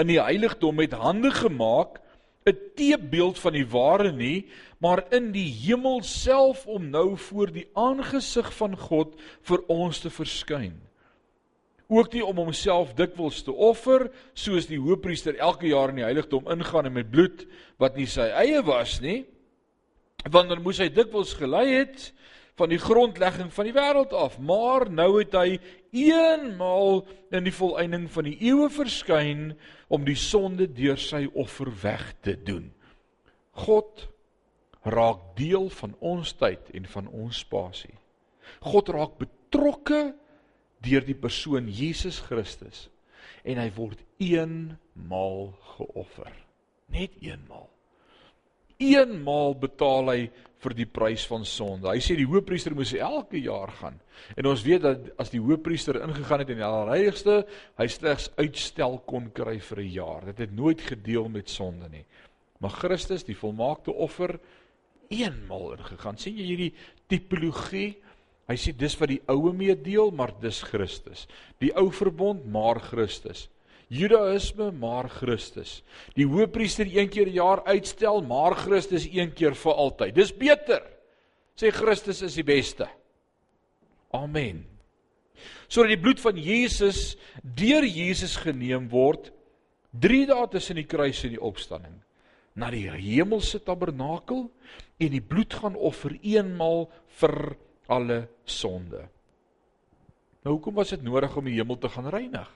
in 0.00 0.10
die 0.12 0.20
heiligdom 0.20 0.76
met 0.78 0.94
hande 0.94 1.32
gemaak 1.34 2.02
'n 2.46 2.58
teebeeld 2.78 3.38
van 3.42 3.52
die 3.52 3.66
ware 3.66 4.12
nie, 4.12 4.46
maar 4.78 5.02
in 5.10 5.32
die 5.32 5.50
hemel 5.50 6.02
self 6.02 6.66
om 6.66 6.90
nou 6.90 7.16
voor 7.16 7.50
die 7.50 7.66
aangesig 7.74 8.52
van 8.54 8.76
God 8.76 9.16
vir 9.42 9.64
ons 9.66 9.98
te 9.98 10.10
verskyn. 10.10 10.78
Ook 11.88 12.12
nie 12.12 12.24
om 12.24 12.40
homself 12.40 12.94
dikwels 12.98 13.44
te 13.46 13.52
offer, 13.52 14.08
soos 14.34 14.66
die 14.66 14.80
hoofpriester 14.82 15.38
elke 15.38 15.68
jaar 15.70 15.92
in 15.92 16.00
die 16.00 16.06
heiligdom 16.06 16.48
ingaan 16.50 16.88
en 16.88 16.96
met 16.96 17.10
bloed 17.10 17.44
wat 17.82 17.98
nie 17.98 18.08
sy 18.10 18.26
eie 18.34 18.62
was 18.66 18.98
nie, 19.04 19.20
want 20.26 20.50
dan 20.50 20.64
moes 20.64 20.80
hy 20.82 20.88
dikwels 20.90 21.36
gelei 21.38 21.68
het 21.76 22.10
van 22.56 22.72
die 22.72 22.80
grondlegging 22.80 23.52
van 23.52 23.68
die 23.68 23.76
wêreld 23.76 24.14
af, 24.16 24.38
maar 24.40 24.88
nou 24.90 25.18
het 25.18 25.34
hy 25.36 25.58
eenmaal 25.96 27.04
in 27.36 27.46
die 27.46 27.54
volëinding 27.54 28.08
van 28.12 28.26
die 28.26 28.36
eeue 28.48 28.70
verskyn 28.72 29.50
om 29.92 30.06
die 30.08 30.18
sonde 30.18 30.66
deur 30.72 30.98
sy 31.00 31.26
offer 31.36 31.70
weg 31.82 32.14
te 32.24 32.34
doen. 32.34 32.72
God 33.66 34.08
raak 34.86 35.36
deel 35.38 35.68
van 35.80 35.94
ons 36.00 36.32
tyd 36.38 36.70
en 36.76 36.86
van 36.88 37.08
ons 37.12 37.42
spasie. 37.44 37.94
God 38.64 38.88
raak 38.94 39.18
betrokke 39.20 40.14
deur 40.86 41.04
die 41.06 41.18
persoon 41.18 41.68
Jesus 41.68 42.20
Christus 42.28 42.86
en 43.46 43.60
hy 43.62 43.70
word 43.76 44.00
eenmaal 44.22 45.52
geoffer. 45.76 46.32
Net 46.90 47.14
eenmaal. 47.22 47.68
Eenmaal 48.82 49.54
betaal 49.58 50.10
hy 50.12 50.20
vir 50.64 50.74
die 50.76 50.88
prys 50.88 51.24
van 51.30 51.44
sonde. 51.46 51.88
Hy 51.88 52.00
sê 52.02 52.16
die 52.18 52.26
hoofpriester 52.28 52.74
moes 52.76 52.92
elke 52.96 53.38
jaar 53.40 53.70
gaan. 53.78 53.98
En 54.36 54.48
ons 54.50 54.64
weet 54.66 54.82
dat 54.84 55.10
as 55.22 55.30
die 55.32 55.40
hoofpriester 55.42 56.00
ingegaan 56.02 56.42
het 56.42 56.52
in 56.52 56.60
die 56.60 56.66
allerheiligste, 56.66 57.42
hy 57.78 57.86
slegs 57.92 58.30
uitstel 58.40 58.98
kon 59.08 59.30
kry 59.36 59.58
vir 59.60 59.80
'n 59.80 59.92
jaar. 59.92 60.24
Dit 60.32 60.38
het 60.38 60.52
nooit 60.52 60.80
gedeel 60.80 61.28
met 61.28 61.50
sonde 61.50 61.88
nie. 61.88 62.04
Maar 62.58 62.70
Christus, 62.70 63.24
die 63.24 63.36
volmaakte 63.36 63.92
offer, 63.92 64.40
eenmal 65.08 65.76
ingegaan. 65.76 66.18
sien 66.18 66.36
jy 66.36 66.44
hierdie 66.44 66.74
tipologie? 67.06 67.96
Hy 68.46 68.56
sê 68.60 68.72
dis 68.76 68.94
wat 69.00 69.10
die 69.10 69.22
oue 69.30 69.52
mee 69.56 69.74
deel, 69.74 70.12
maar 70.14 70.32
dis 70.42 70.62
Christus. 70.62 71.26
Die 71.62 71.72
ou 71.74 71.88
verbond, 71.90 72.44
maar 72.46 72.78
Christus. 72.80 73.48
Judaïsme 73.90 74.72
maar 74.74 75.08
Christus. 75.10 75.80
Die 76.18 76.26
hoofpriester 76.26 76.88
een 76.90 77.10
keer 77.10 77.28
per 77.28 77.34
jaar 77.34 77.62
uitstel, 77.66 78.22
maar 78.26 78.56
Christus 78.58 79.06
een 79.06 79.32
keer 79.34 79.54
vir 79.54 79.74
altyd. 79.74 80.14
Dis 80.14 80.32
beter. 80.34 80.82
Sê 81.58 81.70
Christus 81.74 82.22
is 82.26 82.34
die 82.34 82.46
beste. 82.46 82.88
Amen. 84.14 84.64
Sodat 85.68 85.94
die 85.94 86.02
bloed 86.02 86.22
van 86.22 86.38
Jesus 86.38 87.16
deur 87.42 87.84
Jesus 87.84 88.36
geneem 88.40 88.88
word 88.90 89.32
3 90.00 90.26
dae 90.30 90.46
tussen 90.52 90.78
die 90.78 90.86
kruis 90.88 91.22
en 91.26 91.34
die 91.34 91.42
opstanding 91.42 91.94
na 92.56 92.70
die 92.72 92.86
hemelse 92.88 93.60
tabernakel 93.64 94.46
en 95.02 95.12
die 95.12 95.20
bloed 95.20 95.52
gaan 95.60 95.76
offer 95.76 96.14
eenmal 96.22 96.86
vir 97.20 97.56
alle 97.86 98.28
sonde. 98.44 99.08
Nou 100.42 100.54
hoekom 100.54 100.74
was 100.74 100.92
dit 100.94 101.02
nodig 101.02 101.36
om 101.36 101.44
die 101.44 101.56
hemel 101.58 101.78
te 101.78 101.88
gaan 101.90 102.08
reinig? 102.08 102.50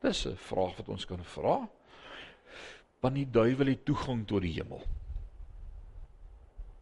Dis 0.00 0.26
'n 0.26 0.36
vraag 0.36 0.76
wat 0.76 0.88
ons 0.88 1.04
kan 1.06 1.24
vra. 1.24 1.68
Want 3.00 3.14
die 3.14 3.30
duiwel 3.30 3.66
het 3.66 3.84
toegang 3.84 4.26
tot 4.26 4.42
die 4.42 4.52
hemel. 4.52 4.82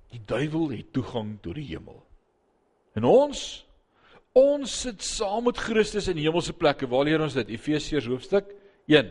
Die 0.09 0.23
duiwel 0.25 0.71
het 0.71 0.92
toegang 0.92 1.38
tot 1.40 1.54
die 1.54 1.66
hemel. 1.66 2.02
En 2.95 3.04
ons 3.04 3.66
ons 4.33 4.80
sit 4.80 5.02
saam 5.02 5.45
met 5.45 5.59
Christus 5.59 6.09
in 6.09 6.16
hemelse 6.16 6.52
plekke. 6.52 6.87
Waar 6.87 7.04
leer 7.04 7.21
ons 7.21 7.35
dit? 7.35 7.49
Efesiërs 7.49 8.07
hoofstuk 8.07 8.54
1. 8.87 9.11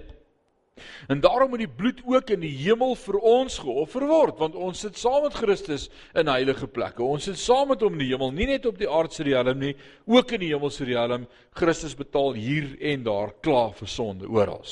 En 1.08 1.22
daarom 1.24 1.50
moet 1.54 1.64
die 1.64 1.72
bloed 1.82 2.02
ook 2.06 2.34
in 2.36 2.44
die 2.44 2.54
hemel 2.62 2.96
vir 3.00 3.18
ons 3.20 3.58
geoffer 3.64 4.06
word, 4.10 4.38
want 4.42 4.56
ons 4.56 4.84
sit 4.86 4.98
saam 4.98 5.24
met 5.26 5.38
Christus 5.38 5.88
in 6.18 6.32
heilige 6.32 6.68
plekke. 6.68 7.04
Ons 7.04 7.30
sit 7.30 7.40
saam 7.42 7.74
met 7.74 7.82
hom 7.86 7.96
in 7.98 8.06
die 8.06 8.12
hemel, 8.14 8.32
nie 8.36 8.50
net 8.50 8.68
op 8.70 8.78
die 8.80 8.90
aardse 8.90 9.26
riem 9.28 9.60
nie, 9.60 9.74
ook 10.10 10.36
in 10.38 10.46
die 10.46 10.54
hemelse 10.54 10.88
riem. 10.88 11.28
Christus 11.58 11.98
betaal 11.98 12.38
hier 12.38 12.76
en 12.94 13.04
daar 13.08 13.36
klaar 13.42 13.74
vir 13.78 13.92
sonde 13.92 14.30
oral. 14.30 14.66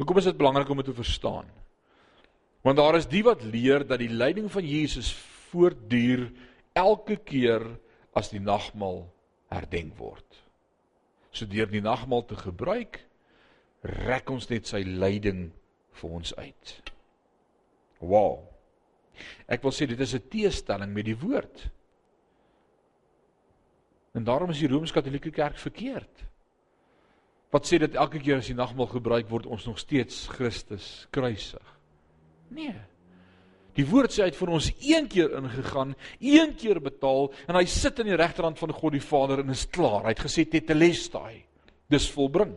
Hoekom 0.00 0.16
is 0.16 0.30
dit 0.30 0.38
belangrik 0.38 0.70
om 0.72 0.78
dit 0.80 0.86
te 0.88 0.96
verstaan? 0.96 1.48
Want 2.64 2.76
daar 2.76 2.96
is 2.96 3.08
die 3.08 3.22
wat 3.24 3.42
leer 3.44 3.84
dat 3.84 4.00
die 4.00 4.12
lyding 4.12 4.48
van 4.52 4.64
Jesus 4.64 5.12
voortduur 5.50 6.28
elke 6.76 7.16
keer 7.16 7.66
as 8.16 8.30
die 8.32 8.40
nagmaal 8.40 9.04
herdenk 9.52 9.96
word. 9.98 10.24
So 11.32 11.46
deur 11.46 11.68
die 11.70 11.82
nagmaal 11.84 12.24
te 12.26 12.38
gebruik, 12.38 13.00
rek 13.82 14.30
ons 14.30 14.48
net 14.50 14.68
sy 14.68 14.82
lyding 14.84 15.50
vir 16.00 16.16
ons 16.20 16.32
uit. 16.36 16.72
Wow. 18.00 18.40
Ek 19.48 19.62
wil 19.64 19.74
sê 19.74 19.86
dit 19.86 20.00
is 20.00 20.14
'n 20.14 20.28
teestelling 20.28 20.92
met 20.92 21.04
die 21.04 21.16
woord. 21.16 21.70
En 24.14 24.24
daarom 24.24 24.50
is 24.50 24.58
die 24.58 24.68
Rooms-Katolieke 24.68 25.30
Kerk 25.30 25.58
verkeerd. 25.58 26.24
Wat 27.50 27.66
sê 27.66 27.78
dat 27.78 27.94
elke 27.94 28.18
keer 28.18 28.36
as 28.36 28.46
die 28.46 28.54
nagmaal 28.54 28.86
gebruik 28.86 29.28
word 29.28 29.46
ons 29.46 29.66
nog 29.66 29.78
steeds 29.78 30.26
Christus 30.26 31.06
kruisig? 31.10 31.76
Nee. 32.48 32.74
Die 33.74 33.86
woord 33.86 34.12
sê 34.12 34.22
hy 34.22 34.30
het 34.30 34.38
vir 34.38 34.48
ons 34.48 34.70
een 34.82 35.06
keer 35.08 35.36
ingegaan, 35.38 35.94
een 36.18 36.54
keer 36.58 36.80
betaal 36.80 37.32
en 37.46 37.54
hy 37.54 37.64
sit 37.64 38.00
aan 38.00 38.10
die 38.10 38.18
regterhand 38.18 38.58
van 38.58 38.72
God 38.72 38.92
die 38.92 39.04
Vader 39.04 39.38
en 39.38 39.54
is 39.54 39.68
klaar. 39.70 40.04
Hy 40.04 40.14
het 40.14 40.24
gesê 40.26 40.44
tetelestai. 40.44 41.44
Dis 41.90 42.10
volbring. 42.10 42.54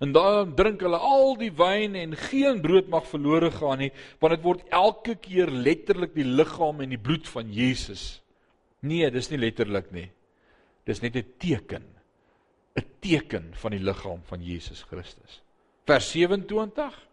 En 0.00 0.12
dan 0.12 0.54
drink 0.58 0.80
hulle 0.84 0.98
al 0.98 1.36
die 1.40 1.52
wyn 1.56 1.96
en 1.98 2.16
geen 2.28 2.60
brood 2.64 2.88
mag 2.92 3.06
verlore 3.08 3.50
gaan 3.54 3.82
nie, 3.84 3.90
want 4.20 4.36
dit 4.36 4.44
word 4.44 4.64
elke 4.70 5.16
keer 5.20 5.50
letterlik 5.50 6.14
die 6.14 6.26
liggaam 6.26 6.80
en 6.84 6.94
die 6.94 7.00
bloed 7.00 7.28
van 7.28 7.52
Jesus. 7.52 8.22
Nee, 8.80 9.10
dis 9.10 9.30
nie 9.30 9.40
letterlik 9.40 9.92
nie. 9.92 10.08
Dis 10.86 11.02
net 11.02 11.16
'n 11.16 11.26
teken. 11.38 11.84
'n 12.76 12.86
Teken 13.00 13.52
van 13.52 13.70
die 13.70 13.82
liggaam 13.82 14.20
van 14.24 14.42
Jesus 14.42 14.82
Christus. 14.82 15.40
Vers 15.86 16.10
27 16.10 17.10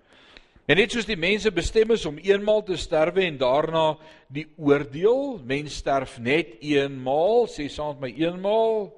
En 0.68 0.76
net 0.76 0.92
soos 0.92 1.06
die 1.08 1.16
mense 1.16 1.48
bestem 1.56 1.94
is 1.96 2.04
om 2.10 2.18
eenmaal 2.20 2.60
te 2.68 2.76
sterwe 2.76 3.24
en 3.24 3.38
daarna 3.40 3.94
die 4.28 4.44
oordeel, 4.60 5.38
mens 5.48 5.78
sterf 5.80 6.18
net 6.20 6.58
eenmaal, 6.60 7.46
sê 7.48 7.70
saam 7.72 7.96
met 7.96 8.10
my 8.10 8.26
eenmaal. 8.26 8.90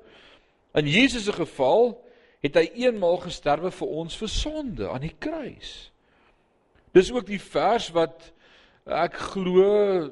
In 0.82 0.90
Jesus 0.90 1.28
se 1.30 1.36
geval 1.36 1.94
het 2.44 2.56
hy 2.56 2.66
eenmaal 2.86 3.20
gesterwe 3.26 3.72
vir 3.76 3.96
ons 4.04 4.16
vir 4.20 4.32
sonde 4.32 4.88
aan 4.90 5.04
die 5.04 5.16
kruis. 5.20 5.92
Dis 6.96 7.12
ook 7.12 7.28
die 7.28 7.42
vers 7.42 7.90
wat 7.96 8.32
ek 8.90 9.18
glo 9.34 10.10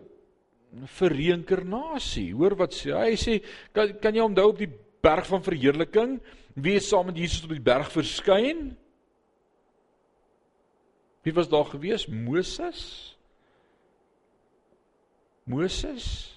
vir 0.99 1.15
reïnkarnasie. 1.15 2.29
Hoor 2.35 2.57
wat 2.59 2.75
sê 2.75 2.91
hy? 2.93 3.13
Hy 3.13 3.21
sê 3.21 3.37
kan 3.73 3.95
kan 4.03 4.15
jy 4.15 4.25
onthou 4.25 4.51
op 4.51 4.59
die 4.59 4.71
berg 5.01 5.29
van 5.29 5.45
verheerliking 5.45 6.17
wie 6.57 6.77
is 6.79 6.87
saam 6.89 7.05
met 7.11 7.17
Jesus 7.17 7.45
op 7.45 7.53
die 7.53 7.61
berg 7.61 7.91
verskyn? 7.93 8.71
Wie 11.21 11.33
was 11.33 11.49
daar 11.49 11.67
gewees? 11.69 12.07
Moses? 12.07 12.81
Moses? 15.45 16.36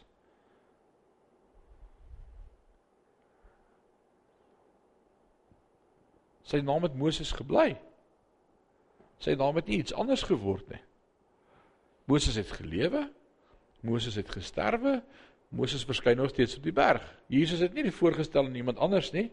Sy 6.50 6.60
naam 6.66 6.82
het 6.86 6.98
Moses 6.98 7.30
gebly. 7.36 7.74
Sy 9.22 9.36
naam 9.38 9.58
het 9.60 9.68
nie 9.70 9.78
iets 9.84 9.94
anders 9.94 10.24
geword 10.26 10.66
nie. 10.72 10.82
Moses 12.10 12.38
het 12.40 12.50
gelewe. 12.58 13.04
Moses 13.86 14.16
het 14.18 14.30
gesterwe. 14.34 14.98
Moses 15.54 15.84
verskyn 15.86 16.18
nog 16.18 16.32
steeds 16.32 16.56
op 16.58 16.66
die 16.66 16.74
berg. 16.74 17.04
Jesus 17.30 17.62
het 17.62 17.74
nie 17.74 17.86
die 17.86 17.94
voorgestel 17.94 18.46
aan 18.46 18.58
iemand 18.58 18.78
anders 18.82 19.12
nie. 19.14 19.28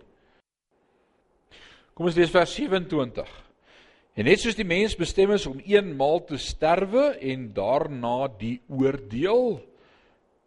Kom 1.97 2.09
ons 2.09 2.17
lees 2.17 2.33
vers 2.33 2.53
27. 2.53 3.29
En 4.17 4.25
net 4.25 4.41
soos 4.41 4.57
die 4.57 4.65
mens 4.65 4.95
bestem 4.97 5.33
is 5.33 5.45
om 5.50 5.59
eenmaal 5.62 6.24
te 6.25 6.39
sterwe 6.41 7.12
en 7.21 7.51
daarna 7.53 8.29
die 8.38 8.55
oordeel, 8.69 9.59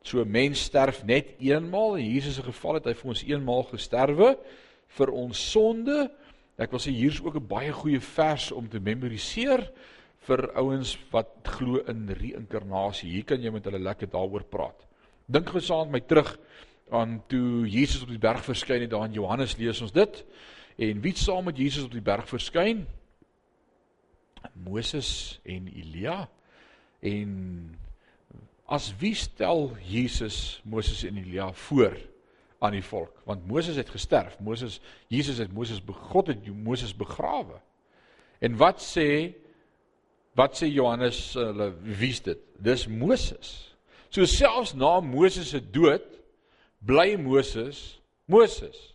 so 0.06 0.24
mens 0.26 0.64
sterf 0.66 1.04
net 1.06 1.36
eenmaal. 1.38 1.96
In 1.98 2.10
Jesus 2.10 2.38
se 2.38 2.46
geval 2.46 2.80
het 2.80 2.90
hy 2.90 2.96
vir 2.98 3.12
ons 3.14 3.22
eenmaal 3.26 3.66
gesterwe 3.70 4.34
vir 4.98 5.12
ons 5.14 5.42
sonde 5.52 6.08
Ek 6.60 6.74
wil 6.74 6.82
sê 6.82 6.92
hier's 6.92 7.22
ook 7.24 7.36
'n 7.40 7.48
baie 7.48 7.72
goeie 7.72 8.00
vers 8.00 8.50
om 8.52 8.68
te 8.68 8.80
memoriseer 8.80 9.70
vir 10.28 10.40
ouens 10.54 10.98
wat 11.10 11.28
glo 11.56 11.80
in 11.88 12.08
reïnkarnasie. 12.08 13.10
Hier 13.10 13.24
kan 13.24 13.40
jy 13.40 13.50
met 13.50 13.64
hulle 13.64 13.78
lekker 13.78 14.10
daaroor 14.10 14.44
praat. 14.44 14.86
Dink 15.26 15.48
gesaam 15.48 15.90
met 15.90 16.02
my 16.02 16.06
terug 16.06 16.38
aan 16.90 17.22
toe 17.28 17.68
Jesus 17.68 18.02
op 18.02 18.08
die 18.08 18.18
berg 18.18 18.44
verskyn 18.44 18.80
het 18.80 18.90
daar 18.90 19.06
in 19.06 19.16
Johannes 19.16 19.56
lees 19.56 19.80
ons 19.80 19.92
dit. 19.92 20.24
En 20.76 21.00
wie 21.00 21.16
saam 21.16 21.44
met 21.44 21.56
Jesus 21.56 21.84
op 21.84 21.92
die 21.92 22.04
berg 22.04 22.28
verskyn? 22.28 22.86
Moses 24.52 25.40
en 25.44 25.68
Elia. 25.68 26.28
En 27.00 27.30
as 28.66 28.92
wie 28.98 29.14
stel 29.14 29.76
Jesus 29.82 30.60
Moses 30.64 31.04
en 31.04 31.16
Elia 31.16 31.52
voor 31.52 31.96
aan 32.60 32.76
die 32.76 32.84
volk? 32.84 33.12
Want 33.28 33.46
Moses 33.48 33.76
het 33.80 33.90
gesterf. 33.90 34.38
Moses 34.40 34.80
Jesus 35.08 35.40
het 35.40 35.52
Moses 35.52 35.82
God 36.12 36.26
het 36.32 36.46
Moses 36.46 36.94
begrawe. 36.96 37.60
En 38.40 38.56
wat 38.56 38.80
sê 38.84 39.32
wat 40.38 40.54
sê 40.56 40.70
Johannes 40.70 41.34
hulle 41.34 41.72
wie 41.82 42.12
is 42.14 42.22
dit? 42.24 42.38
Dis 42.60 42.86
Moses. 42.86 43.74
So 44.10 44.24
selfs 44.24 44.74
na 44.74 45.00
Moses 45.00 45.50
se 45.50 45.60
dood 45.60 46.06
bly 46.78 47.16
Moses 47.20 48.00
Moses. 48.30 48.90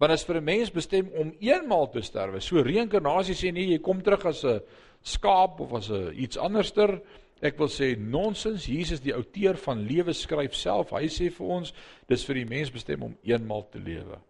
Want 0.00 0.12
as 0.12 0.24
vir 0.24 0.36
'n 0.40 0.44
mens 0.44 0.70
bestem 0.72 1.10
om 1.12 1.34
eenmaal 1.40 1.90
te 1.90 2.00
sterwe, 2.00 2.40
so 2.40 2.62
reïnkarnasie 2.62 3.34
sê 3.34 3.52
nee, 3.52 3.68
jy 3.68 3.78
kom 3.78 4.02
terug 4.02 4.24
as 4.26 4.44
'n 4.44 4.60
skaap 5.02 5.60
of 5.60 5.74
as 5.74 5.90
'n 5.90 6.14
iets 6.16 6.38
anderster. 6.38 7.02
Ek 7.40 7.56
wil 7.58 7.70
sê 7.72 7.94
nonsens. 7.96 8.68
Jesus 8.68 9.00
die 9.00 9.14
outeur 9.16 9.56
van 9.64 9.80
lewe 9.88 10.12
skryf 10.16 10.54
self. 10.54 10.92
Hy 10.92 11.08
sê 11.08 11.30
vir 11.32 11.52
ons 11.58 11.72
dis 12.10 12.24
vir 12.28 12.42
die 12.42 12.48
mens 12.48 12.72
bestem 12.72 13.06
om 13.06 13.16
eenmaal 13.24 13.64
te 13.72 13.80
lewe. 13.80 14.20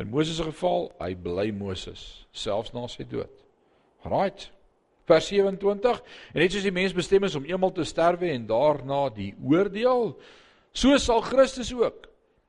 In 0.00 0.08
Moses 0.12 0.38
se 0.40 0.44
geval, 0.44 0.90
hy 1.00 1.12
bly 1.14 1.50
Moses 1.52 2.26
selfs 2.32 2.72
na 2.72 2.86
sy 2.88 3.04
dood. 3.08 3.32
Right. 4.04 4.48
Vers 5.08 5.26
27 5.28 5.98
en 6.00 6.40
net 6.40 6.54
soos 6.54 6.64
die 6.64 6.74
mens 6.74 6.94
bestem 6.96 7.26
is 7.26 7.34
om 7.36 7.48
eenmaal 7.48 7.72
te 7.76 7.84
sterwe 7.88 8.30
en 8.30 8.46
daarna 8.48 9.08
die 9.12 9.32
oordeel, 9.42 10.14
so 10.72 10.96
sal 11.02 11.24
Christus 11.26 11.72
ook 11.74 12.06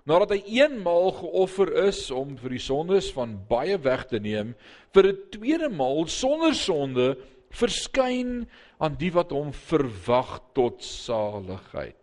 nadat 0.09 0.33
hy 0.33 0.57
eenmaal 0.61 1.11
geoffer 1.13 1.69
is 1.83 2.07
om 2.13 2.33
vir 2.39 2.55
die 2.55 2.63
sondes 2.63 3.11
van 3.13 3.35
baie 3.49 3.77
weg 3.83 4.07
te 4.09 4.17
neem, 4.19 4.55
vir 4.93 5.11
'n 5.11 5.19
tweede 5.33 5.69
maal 5.69 6.07
sonder 6.07 6.55
sonde 6.57 7.17
verskyn 7.51 8.47
aan 8.81 8.97
die 8.97 9.11
wat 9.13 9.29
hom 9.35 9.51
verwag 9.53 10.39
tot 10.57 10.81
saligheid. 10.83 11.99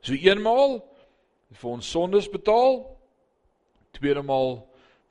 So 0.00 0.16
eenmaal 0.16 0.78
vir 1.60 1.70
ons 1.70 1.90
sondes 1.92 2.28
betaal, 2.32 2.80
tweede 3.92 4.22
maal 4.24 4.62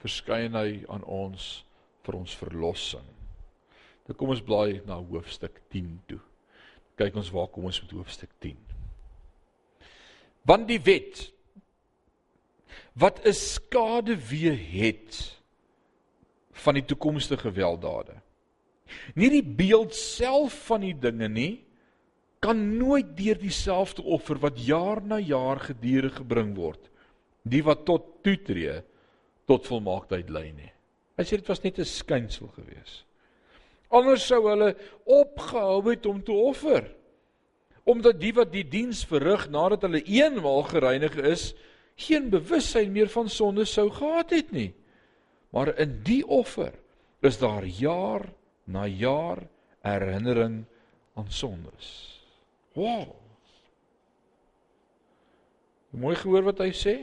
verskyn 0.01 0.57
hy 0.57 0.81
aan 0.89 1.03
ons 1.05 1.59
vir 2.07 2.17
ons 2.17 2.33
verlossing. 2.41 3.05
Dan 4.07 4.17
kom 4.17 4.31
ons 4.33 4.41
blaai 4.41 4.79
na 4.89 4.97
hoofstuk 4.97 5.59
10 5.69 5.91
toe. 6.09 6.21
Kyk 6.97 7.19
ons 7.21 7.29
waar 7.35 7.51
kom 7.53 7.67
ons 7.69 7.81
met 7.83 7.93
hoofstuk 7.93 8.31
10. 8.41 8.57
Want 10.49 10.65
die 10.71 10.79
wet 10.81 11.27
wat 12.97 13.21
'n 13.25 13.33
skade 13.33 14.17
weer 14.17 14.57
het 14.57 15.37
van 16.51 16.73
die 16.73 16.85
toekomstige 16.85 17.51
weldadige 17.51 18.28
Nie 19.15 19.29
die 19.29 19.43
beeld 19.43 19.95
self 19.95 20.55
van 20.69 20.81
die 20.81 20.95
dinge 20.97 21.29
nie 21.29 21.65
kan 22.39 22.59
nooit 22.77 23.17
deur 23.17 23.35
dieselfde 23.39 24.01
offer 24.01 24.39
wat 24.39 24.59
jaar 24.63 25.01
na 25.03 25.19
jaar 25.19 25.59
gedurig 25.59 26.21
gebring 26.21 26.53
word, 26.55 26.79
die 27.43 27.61
wat 27.63 27.83
tot 27.85 28.23
toetree 28.23 28.79
tot 29.49 29.67
volmaaktheid 29.67 30.29
lei 30.31 30.51
nie. 30.53 30.71
Hy 31.19 31.25
sê 31.27 31.39
dit 31.41 31.49
was 31.51 31.63
net 31.63 31.79
'n 31.79 31.85
skynsel 31.85 32.47
geweest. 32.55 33.05
Anders 33.89 34.25
sou 34.25 34.47
hulle 34.47 34.75
opgehou 35.05 35.89
het 35.89 36.05
om 36.05 36.23
te 36.23 36.31
offer. 36.31 36.85
Omdat 37.83 38.19
die 38.21 38.33
wat 38.33 38.51
die 38.51 38.63
diens 38.63 39.03
verrig 39.05 39.49
nadat 39.49 39.81
hulle 39.81 40.03
eenmaal 40.05 40.63
gereinig 40.63 41.15
is, 41.15 41.55
geen 41.95 42.29
bewussyn 42.29 42.91
meer 42.91 43.09
van 43.09 43.29
sonde 43.29 43.65
sou 43.65 43.89
gehad 43.89 44.29
het 44.29 44.51
nie. 44.51 44.73
Maar 45.49 45.73
in 45.81 45.99
die 46.05 46.21
offer 46.27 46.73
is 47.25 47.39
daar 47.41 47.65
jaar 47.65 48.29
na 48.69 48.85
jaar 48.85 49.41
herinnering 49.81 50.61
aan 51.17 51.31
sondes. 51.33 51.87
Wow. 52.77 53.15
Mooi 55.89 56.15
gehoor 56.15 56.45
wat 56.51 56.61
hy 56.61 56.69
sê? 56.77 56.95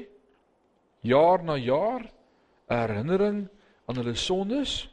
Jaar 1.06 1.42
na 1.42 1.56
jaar 1.58 2.06
herinnering 2.70 3.46
aan 3.86 3.98
hulle 3.98 4.14
sondes. 4.18 4.84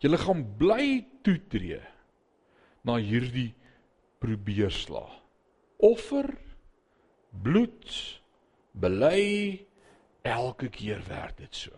Julle 0.00 0.20
gaan 0.22 0.44
bly 0.58 1.02
toetree 1.26 1.82
na 2.86 2.96
hierdie 3.02 3.50
probeerslag. 4.22 5.12
Offer 5.82 6.30
bloed 7.42 7.90
bely 8.72 9.66
elke 10.22 10.70
keer 10.72 11.02
werk 11.08 11.36
dit 11.40 11.54
so. 11.66 11.74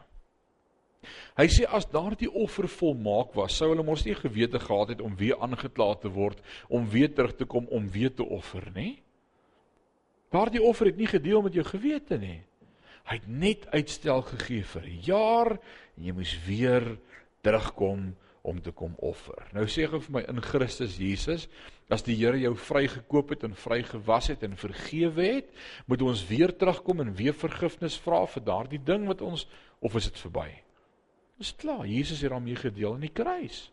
Hy 1.36 1.46
sê 1.50 1.66
as 1.66 1.88
daardie 1.90 2.30
offer 2.30 2.68
volmaak 2.70 3.34
was, 3.34 3.56
sou 3.56 3.70
hulle 3.72 3.84
mos 3.86 4.04
nie 4.06 4.14
gewete 4.14 4.60
gehad 4.62 4.94
het 4.94 5.02
om 5.02 5.16
weer 5.18 5.38
aangekla 5.42 5.94
te 6.02 6.10
word, 6.12 6.42
om 6.68 6.88
weer 6.92 7.10
terug 7.12 7.34
te 7.36 7.48
kom 7.48 7.66
om 7.70 7.88
weer 7.90 8.12
te 8.14 8.24
offer, 8.24 8.68
nê? 8.74 9.02
Daardie 10.32 10.62
offer 10.64 10.88
het 10.88 10.96
nie 10.96 11.10
gedeel 11.10 11.42
met 11.44 11.56
jou 11.58 11.64
gewete 11.66 12.18
nie. 12.18 12.40
Hy 13.08 13.18
het 13.18 13.28
net 13.28 13.66
uitstel 13.74 14.22
gegee 14.22 14.62
vir 14.62 14.84
'n 14.86 15.00
jaar 15.04 15.50
en 15.96 16.04
jy 16.04 16.12
moes 16.12 16.34
weer 16.46 16.98
terugkom 17.42 18.14
om 18.42 18.60
te 18.60 18.70
kom 18.70 18.94
offer. 18.98 19.42
Nou 19.52 19.66
sê 19.66 19.86
gou 19.86 20.00
vir 20.00 20.12
my 20.12 20.22
in 20.28 20.40
Christus 20.40 20.96
Jesus, 20.98 21.48
as 21.88 22.02
die 22.02 22.16
Here 22.16 22.38
jou 22.38 22.54
vrygekoop 22.56 23.30
het 23.30 23.44
en 23.44 23.54
vrygewas 23.54 24.28
het 24.28 24.42
en 24.42 24.56
vergewe 24.56 25.22
het, 25.22 25.50
moet 25.86 26.02
ons 26.02 26.26
weer 26.26 26.56
terugkom 26.56 27.00
en 27.00 27.14
weer 27.14 27.34
vergifnis 27.34 27.98
vra 27.98 28.26
vir 28.26 28.42
daardie 28.42 28.82
ding 28.82 29.06
wat 29.06 29.20
ons 29.20 29.46
of 29.80 29.94
is 29.94 30.10
dit 30.10 30.18
verby? 30.18 30.48
Dis 31.42 31.56
klaar. 31.58 31.86
Jesus 31.90 32.20
het 32.22 32.30
daarmee 32.30 32.54
gedeel 32.56 32.94
aan 32.94 33.02
die 33.02 33.10
kruis. 33.10 33.72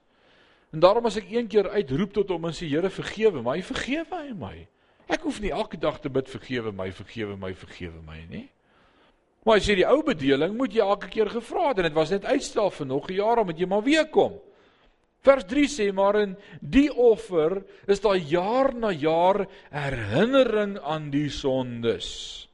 En 0.73 0.81
daarom 0.81 1.05
as 1.05 1.19
ek 1.21 1.29
een 1.29 1.47
keer 1.49 1.69
uitroep 1.69 2.15
tot 2.17 2.31
hom 2.33 2.47
en 2.49 2.55
sê 2.55 2.65
Here 2.69 2.89
vergewe 2.89 3.43
my, 3.45 3.59
vergewe 3.65 4.21
hy 4.23 4.33
my. 4.37 4.55
Ek 5.09 5.25
hoef 5.25 5.37
nie 5.41 5.53
elke 5.53 5.77
dag 5.81 5.99
te 6.01 6.09
bid 6.13 6.29
vergewe 6.29 6.73
my, 6.73 6.89
vergewe 6.93 7.37
my, 7.37 7.51
vergewe 7.57 8.01
my 8.05 8.19
nie. 8.29 8.47
Maar 9.45 9.61
as 9.61 9.69
jy 9.69 9.79
die 9.79 9.87
ou 9.89 10.01
bedeling 10.05 10.57
moet 10.57 10.73
jy 10.75 10.81
elke 10.85 11.09
keer 11.13 11.29
gevra 11.31 11.69
het 11.69 11.81
en 11.81 11.89
dit 11.89 11.97
was 11.97 12.13
net 12.13 12.25
uitstel 12.25 12.69
vir 12.73 12.89
nog 12.89 13.09
'n 13.09 13.17
jaar 13.17 13.41
om 13.41 13.47
dit 13.47 13.61
jy 13.61 13.67
maar 13.69 13.85
weer 13.85 14.09
kom. 14.09 14.39
Vers 15.21 15.45
3 15.45 15.67
sê 15.67 15.93
maar 15.93 16.15
in 16.21 16.37
die 16.61 16.89
offer 16.89 17.63
is 17.87 18.01
daar 18.01 18.17
jaar 18.17 18.73
na 18.73 18.91
jaar 18.91 19.47
herinnering 19.69 20.79
aan 20.79 21.09
die 21.11 21.29
sondes. 21.29 22.47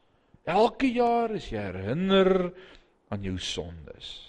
Elke 0.44 0.88
jaar 0.92 1.32
is 1.32 1.50
jy 1.50 1.60
herinner 1.60 2.52
aan 3.10 3.24
jou 3.24 3.38
sondes. 3.38 4.25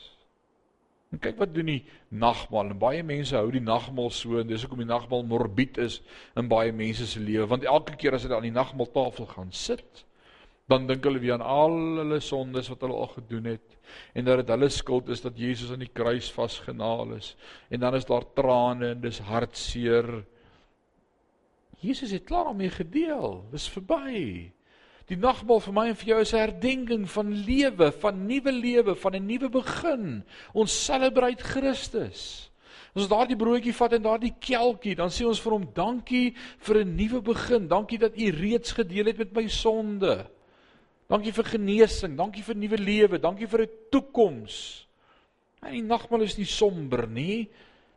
En 1.14 1.22
kyk 1.22 1.38
wat 1.38 1.54
doen 1.54 1.70
die 1.70 1.82
nagmaal. 2.08 2.72
En 2.72 2.80
baie 2.82 3.04
mense 3.06 3.36
hou 3.36 3.50
die 3.54 3.62
nagmaal 3.62 4.10
so 4.10 4.40
en 4.40 4.48
dis 4.50 4.64
hoekom 4.66 4.82
die 4.82 4.88
nagmaal 4.90 5.22
morbied 5.28 5.78
is 5.82 6.00
in 6.36 6.50
baie 6.50 6.72
mense 6.74 7.06
se 7.06 7.22
lewe, 7.22 7.46
want 7.46 7.64
elke 7.64 7.94
keer 8.00 8.16
as 8.16 8.26
hulle 8.26 8.36
aan 8.38 8.48
die 8.48 8.54
nagmaaltafel 8.54 9.30
gaan 9.30 9.52
sit, 9.54 10.04
dan 10.66 10.88
dink 10.88 11.04
hulle 11.06 11.22
weer 11.22 11.36
aan 11.36 11.46
al 11.46 11.76
hulle 12.00 12.18
sondes 12.20 12.68
wat 12.72 12.82
hulle 12.82 12.98
al 12.98 13.12
gedoen 13.14 13.52
het 13.52 13.76
en 14.18 14.24
dat 14.26 14.40
dit 14.42 14.48
hulle 14.50 14.68
skuld 14.68 15.08
is 15.14 15.22
dat 15.22 15.38
Jesus 15.38 15.70
aan 15.70 15.84
die 15.84 15.92
kruis 15.92 16.30
vasgenaal 16.32 17.14
is. 17.16 17.34
En 17.70 17.80
dan 17.80 17.94
is 17.94 18.04
daar 18.08 18.26
trane 18.34 18.90
en 18.94 19.00
dis 19.00 19.18
hartseer. 19.18 20.24
Jesus 21.78 22.10
het 22.10 22.24
klaar 22.24 22.44
daarmee 22.50 22.70
gedeel. 22.70 23.44
Dis 23.52 23.68
verby. 23.68 24.50
Die 25.06 25.18
nagmaal 25.18 25.60
vir 25.62 25.74
my 25.74 25.84
en 25.92 25.98
vir 26.00 26.08
jou 26.08 26.20
is 26.20 26.32
'n 26.34 26.38
herdenking 26.38 27.06
van 27.06 27.30
lewe, 27.30 27.92
van 27.92 28.26
nuwe 28.26 28.52
lewe, 28.52 28.94
van 28.94 29.14
'n 29.14 29.26
nuwe 29.26 29.48
begin. 29.48 30.24
Ons 30.52 30.84
celebrate 30.84 31.42
Christus. 31.42 32.50
As 32.94 33.02
ons 33.02 33.08
daardie 33.08 33.36
broodjie 33.36 33.74
vat 33.74 33.92
en 33.92 34.02
daardie 34.02 34.34
kelkie, 34.40 34.96
dan 34.96 35.08
sê 35.08 35.26
ons 35.26 35.40
vir 35.40 35.52
hom 35.52 35.68
dankie 35.74 36.34
vir 36.58 36.76
'n 36.80 36.96
nuwe 36.96 37.20
begin. 37.22 37.68
Dankie 37.68 37.98
dat 37.98 38.18
u 38.18 38.30
reeds 38.30 38.72
gedeel 38.72 39.06
het 39.06 39.18
met 39.18 39.34
my 39.34 39.48
sonde. 39.48 40.26
Dankie 41.08 41.32
vir 41.32 41.44
genesing, 41.44 42.16
dankie 42.16 42.42
vir 42.42 42.56
nuwe 42.56 42.78
lewe, 42.78 43.18
dankie 43.18 43.46
vir 43.46 43.60
'n 43.62 43.70
toekoms. 43.90 44.86
En 45.62 45.72
die 45.72 45.82
nagmaal 45.82 46.22
is 46.22 46.38
nie 46.38 46.46
somber 46.46 47.06
nie. 47.06 47.48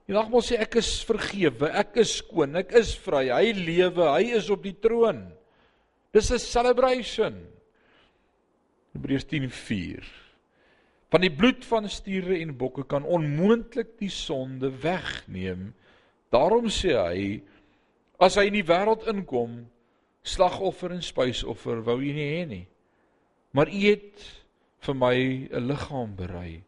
Die 0.06 0.14
nagmaal 0.14 0.42
sê 0.42 0.60
ek 0.60 0.76
is 0.76 1.04
vergewe, 1.04 1.72
ek 1.72 1.98
is 1.98 2.18
skoon, 2.18 2.56
ek 2.56 2.72
is 2.74 2.96
vry. 2.96 3.30
Hy 3.30 3.52
lewe, 3.54 4.14
hy 4.14 4.36
is 4.36 4.50
op 4.50 4.64
die 4.64 4.76
troon. 4.80 5.39
Dis 6.12 6.32
'n 6.32 6.40
celebration. 6.40 7.36
Hebreërs 8.94 9.26
10:4. 9.26 10.04
Van 11.10 11.22
die 11.22 11.32
bloed 11.32 11.66
van 11.66 11.90
stiere 11.90 12.40
en 12.40 12.58
bokke 12.58 12.86
kan 12.86 13.04
onmoontlik 13.04 13.98
die 13.98 14.10
sonde 14.10 14.72
wegneem. 14.82 15.76
Daarom 16.30 16.70
sê 16.70 16.98
hy 16.98 17.42
as 18.20 18.36
hy 18.36 18.46
in 18.50 18.54
die 18.54 18.66
wêreld 18.66 19.08
inkom, 19.08 19.70
slagoffer 20.22 20.92
en 20.92 21.02
spysoffer 21.02 21.84
wou 21.84 22.02
u 22.02 22.12
nie 22.14 22.30
hê 22.34 22.46
nie. 22.48 22.68
Maar 23.52 23.70
u 23.70 23.80
het 23.80 24.26
vir 24.80 24.96
my 24.96 25.16
'n 25.52 25.68
liggaam 25.68 26.16
berei. 26.16 26.64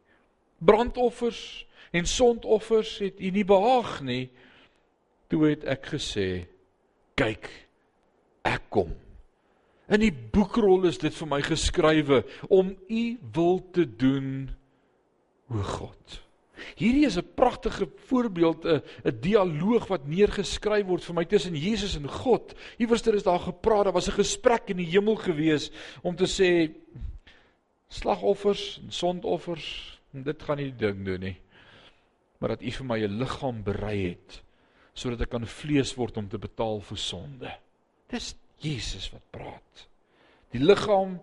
Brandoffers 0.57 1.65
en 1.91 2.05
sondoffers 2.05 2.99
het 2.99 3.19
u 3.19 3.29
nie 3.29 3.45
behaag 3.45 4.01
nie. 4.01 4.29
Toe 5.27 5.49
het 5.49 5.63
ek 5.63 5.85
gesê, 5.85 6.47
kyk, 7.15 7.49
ek 8.43 8.61
kom 8.69 8.93
In 9.91 9.99
die 9.99 10.13
boekrol 10.13 10.87
is 10.87 10.99
dit 11.01 11.13
vir 11.13 11.27
my 11.27 11.41
geskrywe 11.43 12.21
om 12.47 12.71
u 12.71 13.03
wil 13.35 13.57
te 13.75 13.83
doen 13.85 14.49
o 15.51 15.63
God. 15.67 16.21
Hierdie 16.77 17.05
is 17.05 17.17
'n 17.17 17.33
pragtige 17.35 17.89
voorbeeld 18.07 18.65
'n 18.65 18.81
'n 19.03 19.19
dialoog 19.19 19.87
wat 19.87 20.07
neergeskryf 20.07 20.85
word 20.85 21.03
vir 21.03 21.15
my 21.15 21.25
tussen 21.25 21.55
Jesus 21.55 21.95
en 21.95 22.07
God. 22.07 22.53
Iewerster 22.77 23.15
is 23.15 23.23
daar 23.23 23.39
gepraat, 23.39 23.83
daar 23.83 23.93
was 23.93 24.07
'n 24.07 24.23
gesprek 24.23 24.69
in 24.69 24.77
die 24.77 24.91
hemel 24.91 25.15
gewees 25.15 25.71
om 26.03 26.15
te 26.15 26.25
sê 26.25 26.71
slagoffers 27.89 28.79
en 28.83 28.91
sondoffers, 28.91 29.99
dit 30.11 30.43
gaan 30.43 30.57
nie 30.57 30.71
die 30.71 30.87
ding 30.87 31.05
doen 31.05 31.19
nie. 31.19 31.37
Maar 32.39 32.49
dat 32.49 32.61
U 32.61 32.71
vir 32.71 32.85
my 32.85 32.99
'n 32.99 33.17
liggaam 33.19 33.63
berei 33.63 34.09
het 34.09 34.43
sodat 34.93 35.21
ek 35.21 35.29
kan 35.29 35.47
vlees 35.47 35.95
word 35.95 36.17
om 36.17 36.27
te 36.27 36.37
betaal 36.37 36.81
vir 36.81 36.97
sonde. 36.97 37.51
Dis 38.09 38.35
Jesus 38.61 39.09
wat 39.13 39.23
praat. 39.33 39.87
Die 40.51 40.61
liggaam 40.61 41.19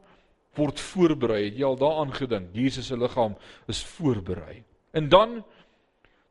word 0.58 0.80
voorberei. 0.80 1.44
Het 1.48 1.60
jy 1.60 1.66
al 1.68 1.78
daaraan 1.78 2.12
gedink? 2.14 2.50
Jesus 2.56 2.90
se 2.90 2.98
liggaam 2.98 3.36
is 3.70 3.82
voorberei. 3.96 4.62
En 4.96 5.08
dan 5.12 5.38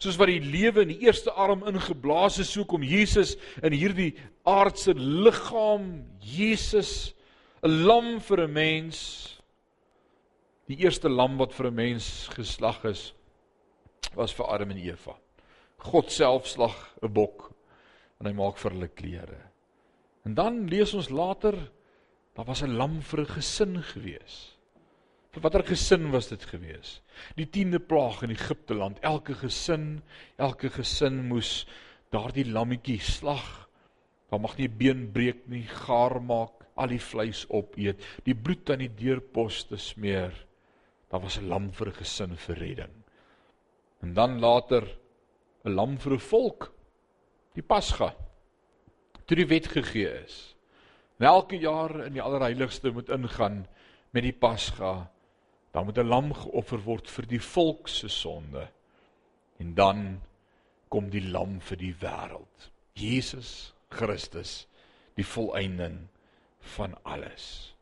soos 0.01 0.17
wat 0.19 0.29
die 0.29 0.43
lewe 0.43 0.83
in 0.85 0.91
die 0.93 1.07
eerste 1.07 1.33
arm 1.33 1.63
ingeblaas 1.69 2.39
is, 2.43 2.51
so 2.53 2.65
kom 2.69 2.83
Jesus 2.85 3.35
in 3.65 3.73
hierdie 3.73 4.11
aardse 4.45 4.93
liggaam, 4.97 6.05
Jesus, 6.21 7.13
'n 7.63 7.85
lam 7.85 8.19
vir 8.19 8.43
'n 8.43 8.53
mens. 8.53 8.99
Die 10.67 10.77
eerste 10.83 11.09
lam 11.09 11.37
wat 11.37 11.53
vir 11.53 11.67
'n 11.67 11.75
mens 11.75 12.27
geslag 12.35 12.83
is, 12.85 13.13
was 14.15 14.33
vir 14.33 14.45
Adam 14.45 14.71
en 14.71 14.77
Eva. 14.77 15.15
God 15.77 16.11
self 16.11 16.47
slag 16.47 16.93
'n 17.01 17.13
bok 17.13 17.51
en 18.19 18.27
hy 18.27 18.33
maak 18.33 18.57
vir 18.57 18.71
hulle 18.71 18.87
klere. 18.87 19.41
En 20.27 20.33
dan 20.35 20.65
lees 20.67 20.91
ons 20.93 21.07
later, 21.07 21.55
daar 22.35 22.45
was 22.45 22.61
'n 22.63 22.75
lam 22.75 23.01
vir 23.01 23.19
'n 23.21 23.33
gesin 23.37 23.83
gewees. 23.83 24.57
Vir 25.31 25.41
watter 25.41 25.63
gesin 25.63 26.11
was 26.11 26.27
dit 26.27 26.43
gewees? 26.45 27.01
Die 27.35 27.45
10de 27.45 27.79
plaag 27.79 28.21
in 28.21 28.29
Egipte 28.29 28.73
land. 28.73 28.99
Elke 28.99 29.33
gesin, 29.33 30.01
elke 30.35 30.69
gesin 30.69 31.27
moes 31.27 31.67
daardie 32.09 32.51
lammetjie 32.51 32.99
slag. 32.99 33.69
Daar 34.29 34.39
mag 34.39 34.57
nie 34.57 34.67
'n 34.67 34.77
been 34.77 35.11
breek 35.11 35.47
nie, 35.47 35.63
gaar 35.63 36.21
maak, 36.21 36.51
al 36.75 36.87
die 36.87 37.01
vleis 37.01 37.45
opeet, 37.49 38.03
die 38.23 38.35
bloed 38.35 38.69
aan 38.69 38.79
die 38.79 38.95
deurposte 38.95 39.77
smeer. 39.77 40.45
Daar 41.09 41.21
was 41.21 41.37
'n 41.37 41.47
lam 41.47 41.71
vir 41.71 41.87
'n 41.87 41.93
gesin 41.93 42.35
vir 42.35 42.55
redding. 42.55 43.03
En 44.01 44.13
dan 44.13 44.39
later 44.39 44.83
'n 45.65 45.73
lam 45.75 45.97
vir 45.97 46.13
'n 46.13 46.19
volk. 46.19 46.73
Die 47.53 47.63
Pasga. 47.63 48.26
Toe 49.27 49.37
die 49.37 49.49
wet 49.49 49.67
gegee 49.67 50.09
is. 50.23 50.55
En 51.19 51.27
elke 51.27 51.59
jaar 51.59 52.05
in 52.05 52.15
die 52.15 52.23
allerheiligste 52.23 52.93
moet 52.95 53.09
ingaan 53.11 53.65
met 54.15 54.23
die 54.23 54.35
Pasga 54.35 55.09
dan 55.77 55.85
moet 55.85 55.97
'n 55.97 56.07
lam 56.07 56.33
geoffer 56.33 56.81
word 56.83 57.09
vir 57.09 57.25
die 57.27 57.41
volk 57.41 57.87
se 57.87 58.07
sonde. 58.07 58.67
En 59.59 59.73
dan 59.73 60.21
kom 60.87 61.09
die 61.09 61.21
lam 61.21 61.59
vir 61.61 61.77
die 61.77 61.95
wêreld. 62.01 62.71
Jesus 62.93 63.73
Christus, 63.89 64.67
die 65.13 65.25
volëinding 65.25 66.07
van 66.59 66.97
alles. 67.03 67.75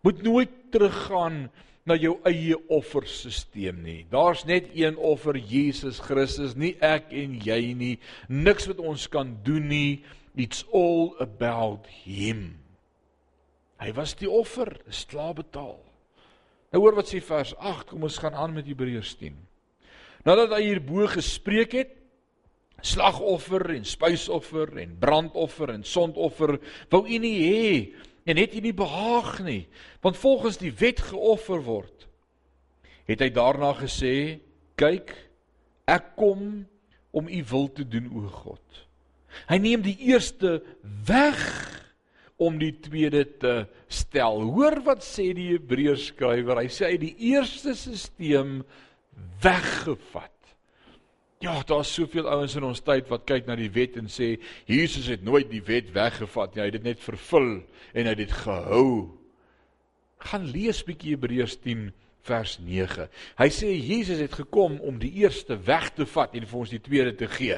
Moet 0.00 0.22
nooit 0.22 0.50
teruggaan 0.70 1.50
na 1.88 1.96
jou 1.96 2.16
eie 2.28 2.56
offerstelsel 2.68 3.76
nie. 3.80 4.04
Daar's 4.12 4.44
net 4.48 4.70
een 4.76 4.96
offer, 4.96 5.38
Jesus 5.38 6.00
Christus, 6.04 6.54
nie 6.54 6.74
ek 6.84 7.12
en 7.16 7.38
jy 7.44 7.60
nie. 7.76 7.94
Niks 8.28 8.68
wat 8.70 8.82
ons 8.84 9.08
kan 9.10 9.36
doen 9.46 9.68
nie. 9.70 10.02
It's 10.36 10.64
all 10.72 11.16
about 11.20 11.88
him. 12.04 12.60
Hy 13.80 13.94
was 13.96 14.12
die 14.20 14.28
offer, 14.28 14.76
is 14.88 15.06
klaar 15.08 15.34
betaal. 15.38 15.78
Nou 16.70 16.82
hoor 16.84 17.00
wat 17.00 17.10
sê 17.10 17.22
vers 17.24 17.54
8, 17.56 17.88
kom 17.90 18.04
ons 18.06 18.18
gaan 18.22 18.36
aan 18.38 18.52
met 18.54 18.68
Hebreërs 18.68 19.16
10. 19.18 19.34
Nadat 20.28 20.52
hy 20.54 20.60
hierbo 20.68 21.08
gespreek 21.10 21.74
het, 21.78 21.96
slagoffer 22.84 23.74
en 23.74 23.84
spysoffer 23.84 24.70
en 24.80 24.94
brandoffer 25.00 25.74
en 25.74 25.82
sondoffer 25.84 26.56
wou 26.92 27.02
u 27.04 27.18
nie 27.20 27.36
hê 27.40 27.72
en 28.24 28.36
het 28.36 28.54
u 28.54 28.60
nie 28.60 28.74
behaag 28.76 29.40
nie, 29.46 29.68
want 30.04 30.16
volgens 30.20 30.58
die 30.60 30.72
wet 30.72 31.00
geoffer 31.10 31.62
word. 31.64 32.06
Het 33.08 33.24
hy 33.24 33.30
daarna 33.34 33.72
gesê, 33.78 34.40
kyk, 34.78 35.12
ek 35.90 36.14
kom 36.18 36.64
om 37.10 37.28
u 37.28 37.40
wil 37.50 37.68
te 37.74 37.86
doen 37.88 38.06
o 38.14 38.28
God. 38.30 38.84
Hy 39.50 39.58
neem 39.62 39.82
die 39.82 39.96
eerste 40.10 40.60
weg 41.06 41.40
om 42.40 42.56
die 42.58 42.72
tweede 42.82 43.24
te 43.40 43.54
stel. 43.92 44.40
Hoor 44.54 44.80
wat 44.86 45.04
sê 45.04 45.30
die 45.36 45.50
Hebreërs 45.52 46.10
skrywer? 46.14 46.62
Hy 46.62 46.70
sê 46.72 46.92
hy 46.94 47.00
die 47.02 47.14
eerste 47.32 47.74
stelsel 47.76 48.60
weggevat. 49.44 50.39
Ja, 51.40 51.62
daar's 51.64 51.88
soveel 51.94 52.26
ouens 52.28 52.52
in 52.58 52.66
ons 52.68 52.82
tyd 52.84 53.06
wat 53.08 53.22
kyk 53.24 53.46
na 53.48 53.54
die 53.56 53.70
wet 53.72 53.94
en 53.96 54.10
sê 54.12 54.34
Jesus 54.68 55.06
het 55.08 55.22
nooit 55.24 55.46
die 55.48 55.62
wet 55.64 55.86
weggevat 55.94 56.52
nie. 56.52 56.60
Hy 56.60 56.66
het 56.68 56.74
dit 56.76 56.88
net 56.90 57.00
vervul 57.00 57.46
en 57.96 58.00
hy 58.04 58.10
het 58.12 58.18
dit 58.20 58.34
gehou. 58.42 58.88
Gaan 60.20 60.50
lees 60.52 60.82
bietjie 60.84 61.14
Hebreërs 61.14 61.54
10 61.64 61.86
vers 62.28 62.58
9. 62.60 63.06
Hy 63.38 63.48
sê 63.56 63.70
Jesus 63.72 64.20
het 64.20 64.36
gekom 64.36 64.74
om 64.84 64.98
die 65.00 65.14
eerste 65.22 65.56
weg 65.64 65.86
te 65.96 66.04
vat 66.12 66.36
en 66.36 66.44
vir 66.50 66.58
ons 66.60 66.74
die 66.74 66.82
tweede 66.84 67.14
te 67.22 67.28
gee. 67.32 67.56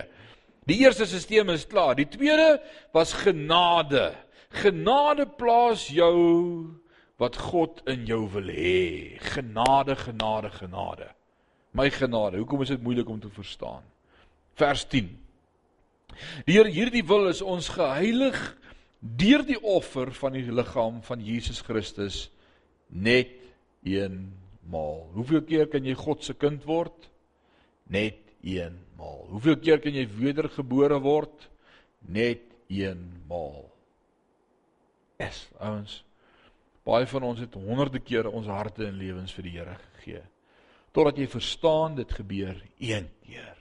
Die 0.71 0.79
eerste 0.85 1.09
stelsel 1.11 1.51
is 1.57 1.67
klaar. 1.67 1.97
Die 1.99 2.07
tweede 2.07 2.61
was 2.95 3.17
genade. 3.25 4.13
Genade 4.63 5.27
plaas 5.27 5.89
jou 5.91 6.15
wat 7.19 7.35
God 7.51 7.83
in 7.91 8.07
jou 8.07 8.29
wil 8.31 8.47
hê. 8.47 9.19
Genade, 9.35 9.99
genade, 10.07 10.55
genade. 10.55 11.11
My 11.73 11.89
genade. 11.91 12.41
Hoekom 12.41 12.63
is 12.65 12.73
dit 12.75 12.83
moeilik 12.83 13.09
om 13.09 13.21
te 13.21 13.31
verstaan? 13.33 13.85
Vers 14.61 14.85
10. 14.93 15.09
Die 16.45 16.57
Here 16.59 16.69
hierdie 16.69 17.05
wil 17.09 17.31
is 17.31 17.41
ons 17.41 17.71
geheilig 17.73 18.37
deur 19.01 19.43
die 19.47 19.59
offer 19.59 20.13
van 20.15 20.37
die 20.37 20.45
liggaam 20.53 21.01
van 21.03 21.23
Jesus 21.25 21.63
Christus 21.65 22.27
net 22.87 23.33
eenmaal. 23.89 25.09
Hoeveel 25.17 25.43
keer 25.49 25.71
kan 25.73 25.89
jy 25.89 25.97
God 25.99 26.23
se 26.23 26.37
kind 26.39 26.63
word? 26.69 27.09
Net 27.91 28.21
eenmaal. 28.45 29.25
Hoeveel 29.33 29.57
keer 29.65 29.81
kan 29.83 29.97
jy 29.97 30.05
wedergebore 30.13 31.01
word? 31.03 31.49
Net 32.07 32.45
eenmaal 32.69 33.65
is. 35.23 35.47
Ouens, 35.63 36.03
baie 36.87 37.07
van 37.09 37.27
ons 37.27 37.41
het 37.43 37.57
honderde 37.57 38.01
kere 38.03 38.31
ons 38.31 38.51
harte 38.51 38.87
en 38.87 39.01
lewens 39.01 39.33
vir 39.37 39.49
die 39.49 39.57
Here 39.57 39.77
gegee. 39.97 40.23
Totdat 40.93 41.19
jy 41.19 41.27
verstaan 41.33 41.97
dit 41.97 42.13
gebeur 42.13 42.59
een 42.79 43.09
keer. 43.25 43.57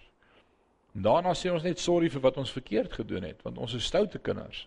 En 0.95 1.05
daarna 1.05 1.31
sê 1.37 1.51
ons 1.51 1.63
net 1.63 1.79
sorry 1.79 2.09
vir 2.11 2.23
wat 2.23 2.37
ons 2.41 2.51
verkeerd 2.51 2.93
gedoen 2.99 3.23
het, 3.29 3.39
want 3.45 3.61
ons 3.63 3.73
is 3.77 3.87
stoute 3.87 4.19
kinders. 4.19 4.65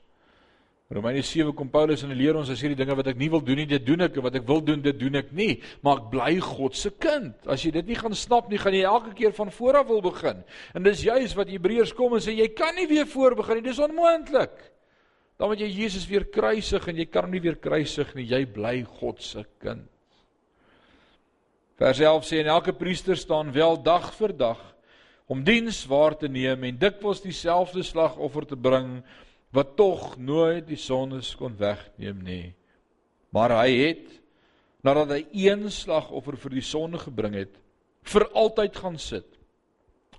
Romeine 0.94 1.22
7 1.24 1.52
kom 1.56 1.70
Paulus 1.72 2.02
en 2.04 2.12
hy 2.12 2.16
leer 2.18 2.36
ons 2.36 2.50
as 2.52 2.60
hierdie 2.60 2.76
dinge 2.76 2.94
wat 2.96 3.08
ek 3.08 3.16
nie 3.16 3.30
wil 3.32 3.40
doen 3.44 3.56
nie, 3.62 3.68
dit 3.68 3.84
doen 3.84 4.04
ek 4.04 4.18
en 4.18 4.24
wat 4.26 4.36
ek 4.36 4.44
wil 4.48 4.60
doen, 4.64 4.82
dit 4.84 4.98
doen 5.00 5.16
ek 5.16 5.30
nie, 5.36 5.56
maar 5.84 6.02
ek 6.02 6.10
bly 6.12 6.34
God 6.44 6.76
se 6.76 6.92
kind. 7.00 7.32
As 7.48 7.64
jy 7.64 7.72
dit 7.74 7.88
nie 7.88 7.96
gaan 7.98 8.16
snap 8.16 8.50
nie, 8.52 8.60
gaan 8.60 8.76
jy 8.76 8.84
elke 8.88 9.14
keer 9.16 9.32
van 9.36 9.52
voor 9.56 9.80
af 9.80 9.88
wil 9.88 10.04
begin. 10.04 10.44
En 10.76 10.84
dis 10.84 11.06
juist 11.08 11.38
wat 11.40 11.52
Hebreërs 11.52 11.94
kom 11.96 12.16
en 12.16 12.24
sê 12.24 12.36
jy 12.36 12.50
kan 12.56 12.76
nie 12.76 12.86
weer 12.90 13.08
voor 13.10 13.36
begin 13.40 13.60
nie, 13.60 13.66
dis 13.70 13.80
onmoontlik. 13.84 14.54
Dan 15.40 15.50
moet 15.50 15.64
jy 15.64 15.70
Jesus 15.72 16.04
weer 16.06 16.28
kruisig 16.30 16.84
en 16.92 17.00
jy 17.00 17.08
kan 17.10 17.26
hom 17.26 17.34
nie 17.34 17.42
weer 17.42 17.56
kruisig 17.58 18.12
nie. 18.14 18.28
Jy 18.30 18.44
bly 18.54 18.76
God 19.00 19.24
se 19.24 19.42
kind. 19.64 19.88
Vers 21.74 21.98
11 21.98 22.26
sê 22.28 22.38
en 22.38 22.52
elke 22.54 22.72
priester 22.72 23.16
staan 23.18 23.50
wel 23.52 23.80
dag 23.82 24.12
vir 24.14 24.32
dag 24.38 24.60
om 25.26 25.40
diens 25.42 25.80
waar 25.90 26.14
te 26.14 26.28
neem 26.28 26.66
en 26.68 26.76
dikwels 26.78 27.22
dieselfde 27.24 27.82
slagoffer 27.82 28.46
te 28.46 28.56
bring 28.56 29.00
wat 29.54 29.74
tog 29.78 30.14
nooit 30.18 30.66
die 30.68 30.78
sondes 30.78 31.32
kon 31.38 31.56
wegneem 31.58 32.20
nie. 32.22 32.52
Maar 33.34 33.56
hy 33.64 33.70
het 33.80 34.04
nadat 34.86 35.16
hy 35.16 35.22
een 35.46 35.66
slagoffer 35.72 36.36
vir 36.44 36.58
die 36.60 36.66
sonde 36.66 37.00
gebring 37.00 37.34
het, 37.38 37.54
vir 38.04 38.28
altyd 38.36 38.76
gaan 38.76 38.98
sit 39.00 39.26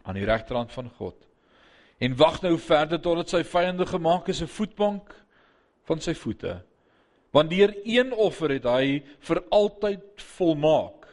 aan 0.03 0.17
die 0.17 0.27
regterhand 0.27 0.73
van 0.75 0.89
God 0.97 1.15
en 2.03 2.17
wag 2.19 2.41
nou 2.43 2.57
verder 2.59 2.99
totdat 2.99 3.31
sy 3.31 3.45
vyande 3.47 3.85
gemaak 3.87 4.27
is 4.27 4.41
'n 4.43 4.51
voetbank 4.51 5.13
van 5.87 6.01
sy 6.01 6.13
voete. 6.13 6.59
Want 7.31 7.49
deur 7.49 7.71
een 7.85 8.11
offer 8.11 8.49
het 8.49 8.63
hy 8.63 9.03
vir 9.19 9.43
altyd 9.49 10.21
volmaak 10.35 11.04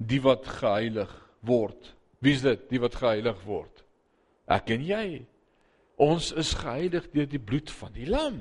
die 0.00 0.20
wat 0.24 0.46
geheilig 0.48 1.10
word. 1.44 1.92
Wie's 2.24 2.42
dit? 2.44 2.62
Die 2.72 2.80
wat 2.80 2.96
geheilig 2.96 3.36
word. 3.44 3.84
Ek 4.50 4.72
en 4.74 4.84
jy. 4.84 5.04
Ons 6.00 6.30
is 6.32 6.54
geheilig 6.56 7.10
deur 7.12 7.28
die 7.28 7.42
bloed 7.42 7.70
van 7.80 7.92
die 7.94 8.08
lam. 8.08 8.40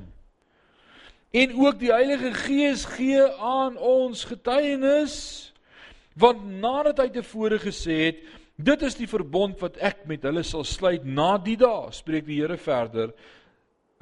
En 1.36 1.54
ook 1.60 1.78
die 1.82 1.92
Heilige 1.94 2.32
Gees 2.34 2.88
gee 2.96 3.22
aan 3.38 3.78
ons 3.78 4.26
getuienis 4.26 5.18
want 6.20 6.42
nadat 6.60 6.98
hy 7.00 7.12
tevore 7.16 7.60
gesê 7.62 8.00
het 8.08 8.24
Dit 8.60 8.82
is 8.84 8.98
die 9.00 9.08
verbond 9.08 9.62
wat 9.64 9.78
ek 9.80 10.02
met 10.10 10.26
hulle 10.28 10.42
sal 10.44 10.66
sluit 10.68 11.06
na 11.08 11.38
die 11.40 11.56
dae, 11.60 11.94
spreek 11.96 12.26
die 12.28 12.42
Here 12.42 12.58
verder. 12.60 13.14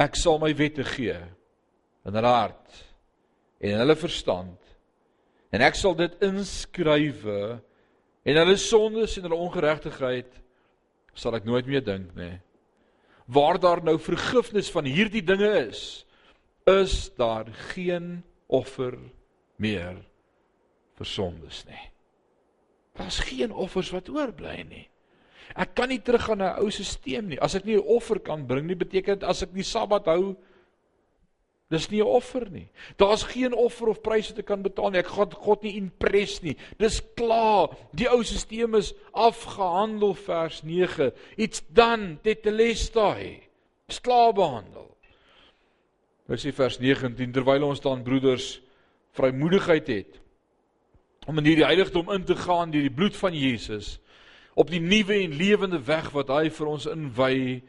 Ek 0.02 0.18
sal 0.18 0.40
my 0.42 0.50
wette 0.58 0.82
gee 0.96 1.18
in 2.08 2.18
hulle 2.18 2.32
hart 2.32 2.80
en 3.62 3.78
hulle 3.84 3.96
verstand. 4.00 4.58
En 5.52 5.64
ek 5.64 5.78
sal 5.80 5.96
dit 5.96 6.18
inskrywe 6.28 7.60
en 8.28 8.40
hulle 8.42 8.58
sondes 8.60 9.16
en 9.18 9.28
hulle 9.28 9.44
ongeregtigheid 9.48 10.42
sal 11.18 11.38
ek 11.38 11.48
nooit 11.48 11.68
meer 11.70 11.84
dink 11.86 12.12
nie. 12.18 12.36
Waar 13.28 13.60
daar 13.60 13.82
nou 13.84 13.98
vergifnis 14.00 14.70
van 14.72 14.88
hierdie 14.88 15.24
dinge 15.26 15.50
is, 15.68 16.04
is 16.68 17.08
daar 17.16 17.48
geen 17.74 18.22
offer 18.48 18.96
meer 19.60 19.98
vir 20.98 21.08
sondes 21.08 21.64
nie. 21.68 21.86
Daar's 22.98 23.20
geen 23.30 23.54
offers 23.54 23.92
wat 23.94 24.10
oorbly 24.10 24.62
nie. 24.68 24.86
Ek 25.56 25.76
kan 25.78 25.90
nie 25.90 26.02
teruggaan 26.04 26.42
na 26.42 26.56
'n 26.56 26.64
ou 26.64 26.70
stelsel 26.72 27.24
nie. 27.24 27.40
As 27.40 27.56
ek 27.56 27.66
nie 27.66 27.78
'n 27.78 27.88
offer 27.88 28.20
kan 28.20 28.46
bring 28.46 28.68
nie, 28.68 28.76
beteken 28.76 29.20
dit 29.20 29.24
as 29.24 29.44
ek 29.44 29.54
die 29.54 29.64
Sabbat 29.64 30.06
hou, 30.06 30.36
dis 31.70 31.90
nie 31.90 32.02
'n 32.02 32.08
offer 32.08 32.50
nie. 32.50 32.68
Daar's 32.98 33.24
geen 33.24 33.54
offer 33.54 33.88
of 33.88 34.02
prys 34.02 34.30
wat 34.30 34.40
ek 34.40 34.46
kan 34.46 34.62
betaal 34.62 34.90
nie. 34.90 35.00
Ek 35.00 35.08
gaan 35.08 35.32
God 35.32 35.64
nie 35.64 35.76
impress 35.76 36.42
nie. 36.42 36.56
Dis 36.78 37.02
klaar. 37.16 37.76
Die 37.94 38.08
ou 38.10 38.24
stelsel 38.24 38.76
is 38.76 38.94
afgehandel 39.12 40.14
vers 40.14 40.64
9. 40.64 41.12
It's 41.38 41.62
done. 41.70 42.18
Tetelestai. 42.24 43.42
Dis 43.88 44.02
klaar 44.02 44.34
behandel. 44.34 44.98
Nou 46.28 46.38
sê 46.38 46.52
vers 46.52 46.80
19 46.80 47.32
terwyl 47.32 47.64
ons 47.64 47.80
dan 47.80 48.04
broeders 48.04 48.62
vrymoedigheid 49.16 49.88
het 49.88 50.20
om 51.28 51.38
in 51.38 51.46
hierdie 51.46 51.66
heiligdom 51.66 52.12
in 52.12 52.24
te 52.24 52.36
gaan 52.36 52.72
deur 52.72 52.86
die 52.86 52.94
bloed 52.94 53.16
van 53.16 53.36
Jesus 53.36 53.98
op 54.58 54.72
die 54.72 54.82
nuwe 54.82 55.22
en 55.24 55.36
lewende 55.38 55.80
weg 55.86 56.10
wat 56.16 56.32
hy 56.34 56.50
vir 56.50 56.68
ons 56.68 56.88
inwy 56.90 57.62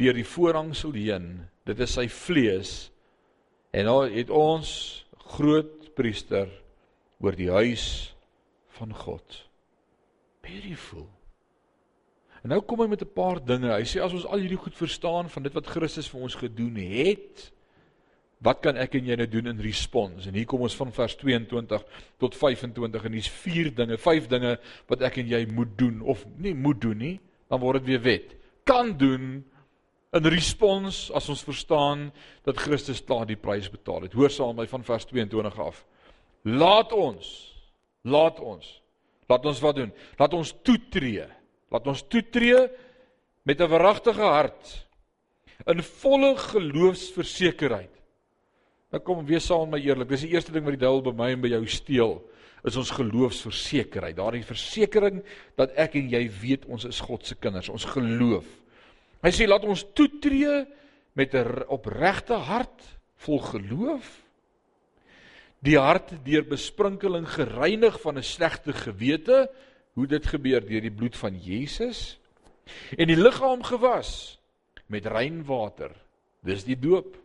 deur 0.00 0.16
die 0.16 0.26
voorhangsel 0.26 0.94
heen. 0.96 1.26
Dit 1.68 1.82
is 1.84 1.94
sy 1.98 2.06
vlees. 2.10 2.72
En 3.74 3.88
nou 3.88 3.98
het 4.06 4.30
ons 4.30 4.68
groot 5.34 5.88
priester 5.98 6.46
oor 7.18 7.34
die 7.34 7.50
huis 7.50 8.14
van 8.78 8.94
God. 8.94 9.40
Beautiful. 10.44 11.08
En 12.44 12.52
nou 12.52 12.60
kom 12.62 12.84
hy 12.84 12.88
met 12.92 13.02
'n 13.02 13.14
paar 13.14 13.40
dinge. 13.42 13.72
Hy 13.72 13.82
sê 13.82 14.02
as 14.02 14.12
ons 14.12 14.26
al 14.26 14.44
hierdie 14.44 14.60
goed 14.60 14.76
verstaan 14.76 15.30
van 15.30 15.42
dit 15.42 15.52
wat 15.52 15.66
Christus 15.66 16.08
vir 16.08 16.20
ons 16.20 16.34
gedoen 16.34 16.76
het, 16.76 17.54
Wat 18.44 18.60
kan 18.60 18.76
ek 18.80 18.98
en 18.98 19.06
jy 19.08 19.16
nou 19.16 19.26
doen 19.30 19.48
in 19.54 19.62
respons? 19.64 20.26
En 20.28 20.36
hier 20.36 20.48
kom 20.48 20.64
ons 20.66 20.76
van 20.76 20.90
vers 20.92 21.14
22 21.16 21.84
tot 22.20 22.36
25 22.36 23.06
en 23.08 23.16
hier's 23.16 23.30
vier 23.40 23.70
dinge, 23.72 23.96
vyf 24.00 24.28
dinge 24.28 24.56
wat 24.90 25.04
ek 25.08 25.22
en 25.22 25.30
jy 25.30 25.40
moet 25.48 25.72
doen 25.80 26.02
of 26.02 26.26
nie 26.36 26.52
moet 26.52 26.80
doen 26.82 27.00
nie, 27.00 27.14
dan 27.48 27.62
word 27.62 27.80
dit 27.80 27.94
weer 27.94 28.02
wet. 28.04 28.34
Kan 28.68 28.92
doen 29.00 29.44
in 30.14 30.30
respons 30.30 31.08
as 31.14 31.28
ons 31.28 31.42
verstaan 31.46 32.08
dat 32.46 32.60
Christus 32.62 33.02
klaar 33.04 33.26
die 33.26 33.38
prys 33.40 33.66
betaal 33.70 34.06
het. 34.06 34.14
Hoor 34.14 34.30
saam 34.30 34.56
my 34.56 34.66
van 34.70 34.84
vers 34.86 35.06
22 35.10 35.58
af. 35.60 35.82
Laat 36.44 36.92
ons 36.92 37.32
laat 38.04 38.40
ons 38.40 38.80
laat 39.28 39.46
ons 39.48 39.60
wat 39.64 39.76
doen? 39.76 39.92
Laat 40.20 40.34
ons 40.36 40.54
toetree. 40.62 41.24
Laat 41.72 41.86
ons 41.88 42.02
toetree 42.08 42.68
met 43.42 43.60
'n 43.60 43.68
verragtige 43.68 44.22
hart 44.22 44.86
in 45.66 45.82
volle 45.82 46.36
geloofsversekerheid 46.36 47.94
Nou 48.94 49.00
kom 49.02 49.24
wees 49.26 49.48
saam 49.50 49.66
met 49.66 49.80
my 49.80 49.88
eerlik. 49.88 50.12
Dis 50.12 50.22
die 50.22 50.36
eerste 50.36 50.52
ding 50.54 50.62
wat 50.62 50.76
die 50.76 50.84
duiwel 50.84 51.02
by 51.08 51.12
my 51.18 51.32
en 51.34 51.40
by 51.42 51.50
jou 51.50 51.64
steel, 51.66 52.12
is 52.62 52.76
ons 52.78 52.92
geloofsversekerheid. 52.94 54.14
Daardie 54.14 54.44
versekering 54.46 55.18
dat 55.58 55.74
ek 55.82 55.96
en 55.98 56.12
jy 56.12 56.22
weet 56.30 56.68
ons 56.70 56.86
is 56.86 57.00
God 57.02 57.26
se 57.26 57.34
kinders, 57.34 57.72
ons 57.74 57.88
geloof. 57.90 58.46
Hy 59.24 59.32
sê 59.32 59.46
laat 59.48 59.64
ons 59.64 59.86
toetree 59.96 60.66
met 61.16 61.32
'n 61.34 61.64
opregte 61.72 62.36
hart 62.36 62.82
vol 63.24 63.40
geloof. 63.40 64.20
Die 65.64 65.78
hart 65.80 66.12
deur 66.24 66.44
besprinkeling 66.44 67.24
gereinig 67.24 68.00
van 68.00 68.18
'n 68.18 68.22
slegte 68.22 68.72
gewete, 68.72 69.48
hoe 69.94 70.06
dit 70.06 70.26
gebeur 70.26 70.60
deur 70.60 70.80
die 70.80 70.92
bloed 70.92 71.16
van 71.16 71.38
Jesus 71.38 72.18
en 72.96 73.08
die 73.08 73.16
liggaam 73.16 73.62
gewas 73.62 74.40
met 74.86 75.06
rein 75.06 75.44
water. 75.44 75.92
Dis 76.42 76.64
die 76.64 76.78
doop. 76.78 77.16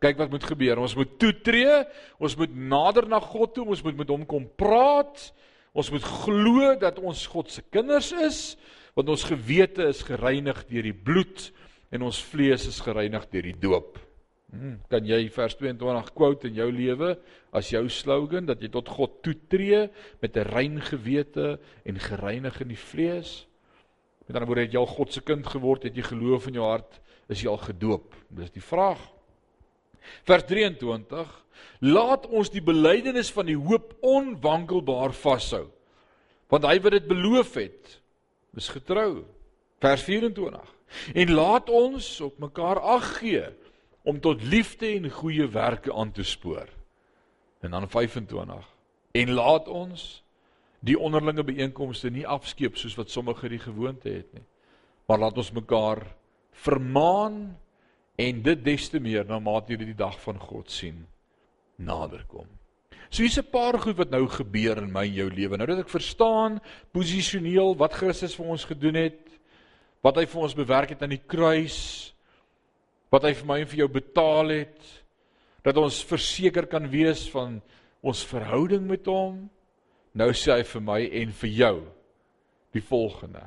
Kyk 0.00 0.16
wat 0.16 0.30
moet 0.30 0.44
gebeur. 0.44 0.78
Ons 0.78 0.94
moet 0.94 1.18
toetree, 1.18 1.84
ons 2.18 2.36
moet 2.36 2.54
nader 2.54 3.08
na 3.08 3.20
God 3.20 3.54
toe, 3.54 3.64
ons 3.64 3.82
moet 3.82 3.96
met 3.96 4.08
hom 4.08 4.26
kom 4.26 4.48
praat. 4.56 5.32
Ons 5.76 5.90
moet 5.92 6.04
glo 6.04 6.74
dat 6.80 6.98
ons 6.98 7.26
God 7.26 7.50
se 7.52 7.62
kinders 7.72 8.12
is, 8.12 8.56
want 8.96 9.12
ons 9.12 9.28
gewete 9.28 9.84
is 9.90 10.02
gereinig 10.08 10.62
deur 10.70 10.86
die 10.88 10.96
bloed 10.96 11.50
en 11.92 12.06
ons 12.08 12.18
vlees 12.32 12.64
is 12.68 12.80
gereinig 12.82 13.26
deur 13.30 13.44
die 13.44 13.58
doop. 13.60 13.98
Hmm, 14.46 14.78
kan 14.88 15.04
jy 15.04 15.26
vers 15.34 15.56
22 15.58 16.12
quote 16.16 16.48
in 16.48 16.56
jou 16.56 16.68
lewe 16.72 17.16
as 17.56 17.72
jou 17.74 17.82
slogan 17.92 18.46
dat 18.48 18.62
jy 18.62 18.70
tot 18.72 18.88
God 18.88 19.18
toetree 19.26 19.88
met 20.22 20.36
'n 20.36 20.48
rein 20.48 20.80
gewete 20.80 21.58
en 21.84 21.98
gereinig 21.98 22.60
in 22.60 22.68
die 22.68 22.84
vlees? 22.92 23.46
Met 24.26 24.36
ander 24.36 24.46
woorde, 24.46 24.62
het 24.62 24.72
jy 24.72 24.80
al 24.80 24.86
God 24.86 25.12
se 25.12 25.20
kind 25.20 25.46
geword, 25.46 25.82
het 25.82 25.94
jy 25.94 26.02
geloof 26.02 26.46
in 26.48 26.54
jou 26.54 26.64
hart, 26.64 27.00
is 27.28 27.42
jy 27.42 27.48
al 27.48 27.62
gedoop? 27.62 28.14
Dis 28.30 28.50
die 28.50 28.62
vraag. 28.62 28.98
Vers 30.24 30.44
23: 30.44 31.44
Laat 31.80 32.26
ons 32.26 32.50
die 32.50 32.62
belydenis 32.62 33.30
van 33.30 33.46
die 33.46 33.58
hoop 33.58 33.94
onwankelbaar 34.00 35.12
vashou. 35.12 35.66
Want 36.48 36.64
hy 36.64 36.78
wat 36.80 36.92
dit 36.92 37.06
beloof 37.06 37.54
het, 37.54 38.00
is 38.56 38.68
getrou. 38.72 39.24
Vers 39.80 40.02
24: 40.02 40.74
En 41.14 41.32
laat 41.32 41.70
ons 41.70 42.20
op 42.20 42.38
mekaar 42.38 42.80
ag 42.80 43.18
gee 43.18 43.44
om 44.02 44.20
tot 44.20 44.42
liefde 44.42 44.86
en 44.86 45.10
goeie 45.10 45.48
werke 45.50 45.94
aan 45.94 46.12
te 46.12 46.24
spoor. 46.24 46.68
En 47.60 47.70
dan 47.70 47.88
25: 47.88 48.68
En 49.12 49.30
laat 49.30 49.68
ons 49.68 50.22
die 50.80 50.98
onderlinge 50.98 51.44
byeenkomste 51.44 52.10
nie 52.10 52.26
afskeep 52.26 52.76
soos 52.76 52.94
wat 52.94 53.10
sommige 53.10 53.48
die 53.48 53.62
gewoonte 53.62 54.08
het 54.08 54.32
nie. 54.32 54.44
Maar 55.06 55.18
laat 55.18 55.38
ons 55.38 55.52
mekaar 55.52 56.02
vermaan 56.52 57.58
en 58.16 58.42
dit 58.42 58.64
des 58.64 58.88
te 58.88 59.00
meer 59.00 59.26
na 59.26 59.38
mate 59.38 59.74
jy 59.74 59.90
die 59.90 59.98
dag 59.98 60.16
van 60.22 60.38
God 60.40 60.70
sien 60.72 61.04
naderkom. 61.76 62.48
So 63.10 63.22
hier's 63.22 63.38
'n 63.38 63.50
paar 63.50 63.78
goed 63.78 63.96
wat 63.96 64.10
nou 64.10 64.26
gebeur 64.28 64.78
in 64.78 64.92
my 64.92 65.04
en 65.06 65.14
jou 65.14 65.30
lewe. 65.30 65.56
Nou 65.56 65.66
dat 65.66 65.78
ek 65.78 65.88
verstaan 65.88 66.60
posisioneel 66.92 67.76
wat 67.76 67.94
Christus 67.94 68.34
vir 68.34 68.46
ons 68.46 68.64
gedoen 68.64 68.94
het, 68.94 69.30
wat 70.02 70.16
hy 70.16 70.26
vir 70.26 70.42
ons 70.42 70.54
bewerk 70.54 70.88
het 70.90 71.02
aan 71.02 71.14
die 71.14 71.26
kruis, 71.26 72.14
wat 73.10 73.22
hy 73.22 73.32
vir 73.34 73.46
my 73.46 73.60
en 73.60 73.66
vir 73.66 73.78
jou 73.78 73.88
betaal 73.88 74.48
het, 74.48 75.04
dat 75.62 75.76
ons 75.76 76.04
verseker 76.04 76.66
kan 76.66 76.90
wees 76.90 77.28
van 77.30 77.60
ons 78.02 78.24
verhouding 78.24 78.86
met 78.86 79.06
hom. 79.06 79.50
Nou 80.14 80.30
sê 80.32 80.52
hy 80.52 80.62
vir 80.62 80.82
my 80.82 81.00
en 81.22 81.32
vir 81.32 81.50
jou 81.50 81.76
die 82.72 82.82
volgende. 82.82 83.42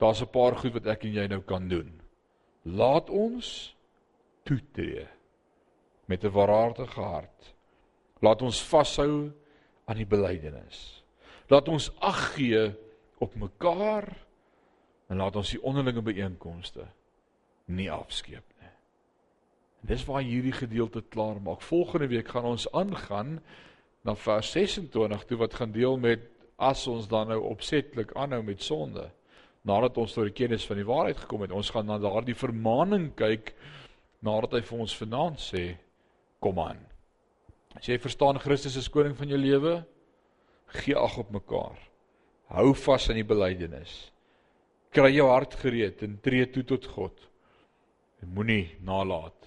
Daar's 0.00 0.22
'n 0.22 0.32
paar 0.32 0.56
goed 0.56 0.72
wat 0.72 0.86
ek 0.86 1.04
en 1.04 1.12
jy 1.12 1.26
nou 1.26 1.40
kan 1.40 1.68
doen. 1.68 2.00
Laat 2.64 3.10
ons 3.10 3.74
toetree 4.44 5.06
met 6.06 6.24
'n 6.24 6.32
waaragtige 6.32 7.00
hart. 7.00 7.54
Laat 8.20 8.42
ons 8.44 8.62
vashou 8.68 9.30
aan 9.88 9.98
die 9.98 10.08
belydenis. 10.08 11.00
Laat 11.50 11.68
ons 11.68 11.90
ag 12.04 12.34
gee 12.36 12.68
op 13.20 13.34
mekaar 13.34 14.06
en 15.10 15.18
laat 15.18 15.36
ons 15.36 15.50
die 15.54 15.62
onderlinge 15.66 16.04
byeenkomste 16.06 16.86
nie 17.74 17.90
afskeep 17.90 18.44
nie. 18.60 18.72
En 19.80 19.92
dis 19.92 20.04
waar 20.06 20.22
hierdie 20.26 20.54
gedeelte 20.54 21.02
klaar 21.02 21.40
maak. 21.42 21.64
Volgende 21.64 22.10
week 22.12 22.28
gaan 22.28 22.52
ons 22.52 22.68
aangaan 22.72 23.38
na 24.06 24.14
vers 24.16 24.52
26 24.52 25.24
toe 25.28 25.38
wat 25.40 25.56
gaan 25.58 25.72
deel 25.72 25.98
met 26.00 26.28
as 26.60 26.84
ons 26.88 27.08
dan 27.08 27.32
nou 27.32 27.40
opsetlik 27.50 28.12
aanhou 28.14 28.42
met 28.44 28.62
sonde 28.62 29.08
nadat 29.66 29.98
ons 30.00 30.12
tot 30.12 30.24
die 30.24 30.36
kennis 30.36 30.64
van 30.68 30.78
die 30.80 30.88
waarheid 30.88 31.18
gekom 31.20 31.44
het. 31.44 31.52
Ons 31.52 31.72
gaan 31.72 31.88
na 31.88 31.98
daardie 32.00 32.36
vermaaning 32.36 33.10
kyk 33.16 33.52
nadat 34.24 34.56
hy 34.56 34.62
vir 34.68 34.84
ons 34.86 34.96
vanaand 34.96 35.40
sê 35.40 35.64
kom 36.40 36.60
aan. 36.62 36.80
As 37.78 37.86
jy 37.86 37.98
verstaan 38.02 38.40
Christus 38.42 38.76
is 38.80 38.90
koning 38.90 39.14
van 39.18 39.30
jou 39.30 39.38
lewe, 39.38 39.74
gee 40.80 40.96
ag 40.98 41.18
op 41.22 41.30
mekaar. 41.34 41.78
Hou 42.50 42.72
vas 42.74 43.06
aan 43.10 43.20
die 43.20 43.26
belydenis. 43.26 44.10
Kry 44.90 45.12
jou 45.14 45.28
hart 45.30 45.54
gereed 45.60 46.02
en 46.02 46.18
tree 46.22 46.48
toe 46.50 46.64
tot 46.66 46.88
God. 46.90 47.26
En 48.22 48.32
moenie 48.34 48.74
nalat 48.82 49.46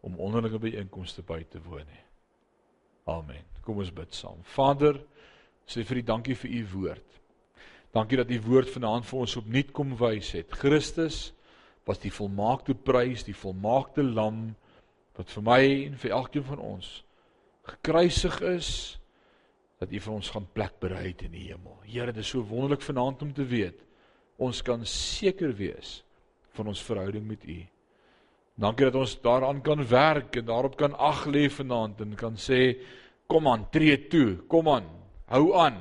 om 0.00 0.16
onderlinge 0.16 0.60
byeenkomste 0.62 1.22
by 1.26 1.42
te 1.52 1.60
woon 1.60 1.84
nie. 1.84 2.04
Amen. 3.12 3.44
Kom 3.64 3.82
ons 3.82 3.92
bid 3.92 4.16
saam. 4.16 4.40
Vader, 4.56 4.96
sê 5.68 5.84
vir 5.84 6.00
U 6.00 6.04
dankie 6.14 6.38
vir 6.40 6.54
U 6.56 6.62
woord. 6.72 7.20
Dankie 7.92 8.16
dat 8.22 8.32
U 8.32 8.40
woord 8.46 8.72
vanaand 8.72 9.04
vir 9.04 9.20
ons 9.20 9.36
opnuut 9.36 9.76
kom 9.76 9.92
wys 10.00 10.32
het. 10.38 10.56
Christus 10.62 11.34
was 11.84 12.00
die 12.00 12.12
volmaakte 12.14 12.72
prys, 12.72 13.26
die 13.28 13.36
volmaakte 13.36 14.04
lam 14.06 14.54
wat 15.18 15.28
vir 15.36 15.44
my 15.44 15.62
en 15.90 16.00
vir 16.00 16.16
elkeen 16.16 16.46
van 16.48 16.64
ons 16.64 17.00
gekruisig 17.66 18.40
is 18.40 18.70
dat 19.80 19.92
U 19.92 20.00
vir 20.00 20.12
ons 20.12 20.30
gaan 20.30 20.46
plek 20.52 20.76
berei 20.80 21.10
het 21.10 21.24
in 21.24 21.32
die 21.32 21.48
hemel. 21.48 21.78
Here, 21.88 22.12
dit 22.12 22.20
is 22.22 22.32
so 22.34 22.44
wonderlik 22.44 22.82
vanaand 22.84 23.22
om 23.24 23.32
te 23.36 23.46
weet 23.48 23.86
ons 24.40 24.62
kan 24.64 24.80
seker 24.88 25.52
wees 25.52 26.00
van 26.56 26.70
ons 26.72 26.80
verhouding 26.80 27.26
met 27.28 27.44
U. 27.44 27.58
Dankie 28.60 28.88
dat 28.88 28.96
ons 29.00 29.14
daaraan 29.24 29.60
kan 29.64 29.82
werk 29.88 30.36
en 30.40 30.48
daarop 30.48 30.76
kan 30.80 30.96
ag 30.96 31.26
lê 31.28 31.46
vanaand 31.52 32.00
en 32.04 32.16
kan 32.16 32.36
sê 32.40 32.80
kom 33.30 33.46
aan, 33.48 33.68
tree 33.72 33.96
toe, 34.10 34.40
kom 34.50 34.68
aan, 34.68 34.88
hou 35.30 35.52
aan, 35.60 35.78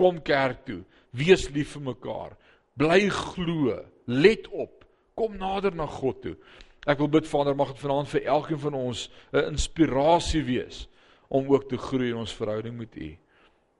kom 0.00 0.18
kerk 0.24 0.64
toe, 0.66 0.80
wees 1.16 1.46
lief 1.54 1.76
vir 1.76 1.84
mekaar, 1.92 2.34
bly 2.80 3.06
glo, 3.12 3.76
let 4.10 4.48
op, 4.50 4.84
kom 5.16 5.36
nader 5.38 5.76
na 5.76 5.86
God 5.86 6.20
toe. 6.24 6.34
Ek 6.88 7.00
wil 7.00 7.10
bid 7.12 7.28
Vader 7.28 7.56
mag 7.56 7.74
dit 7.74 7.82
vanaand 7.84 8.10
vir 8.10 8.28
elkeen 8.34 8.60
van 8.64 8.76
ons 8.76 9.08
'n 9.32 9.52
inspirasie 9.52 10.42
wees 10.42 10.86
om 11.28 11.48
ook 11.52 11.68
te 11.68 11.78
groei 11.78 12.10
in 12.10 12.16
ons 12.16 12.34
verhouding 12.34 12.76
met 12.76 12.96
U. 12.96 13.16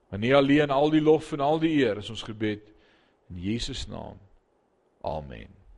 Want 0.08 0.22
nie 0.22 0.34
alleen 0.36 0.70
al 0.70 0.90
die 0.90 1.02
lof 1.02 1.32
en 1.32 1.40
al 1.44 1.58
die 1.58 1.74
eer 1.80 2.00
is 2.00 2.10
ons 2.10 2.22
gebed 2.22 2.72
in 3.28 3.40
Jesus 3.40 3.86
naam. 3.86 4.16
Amen. 5.00 5.57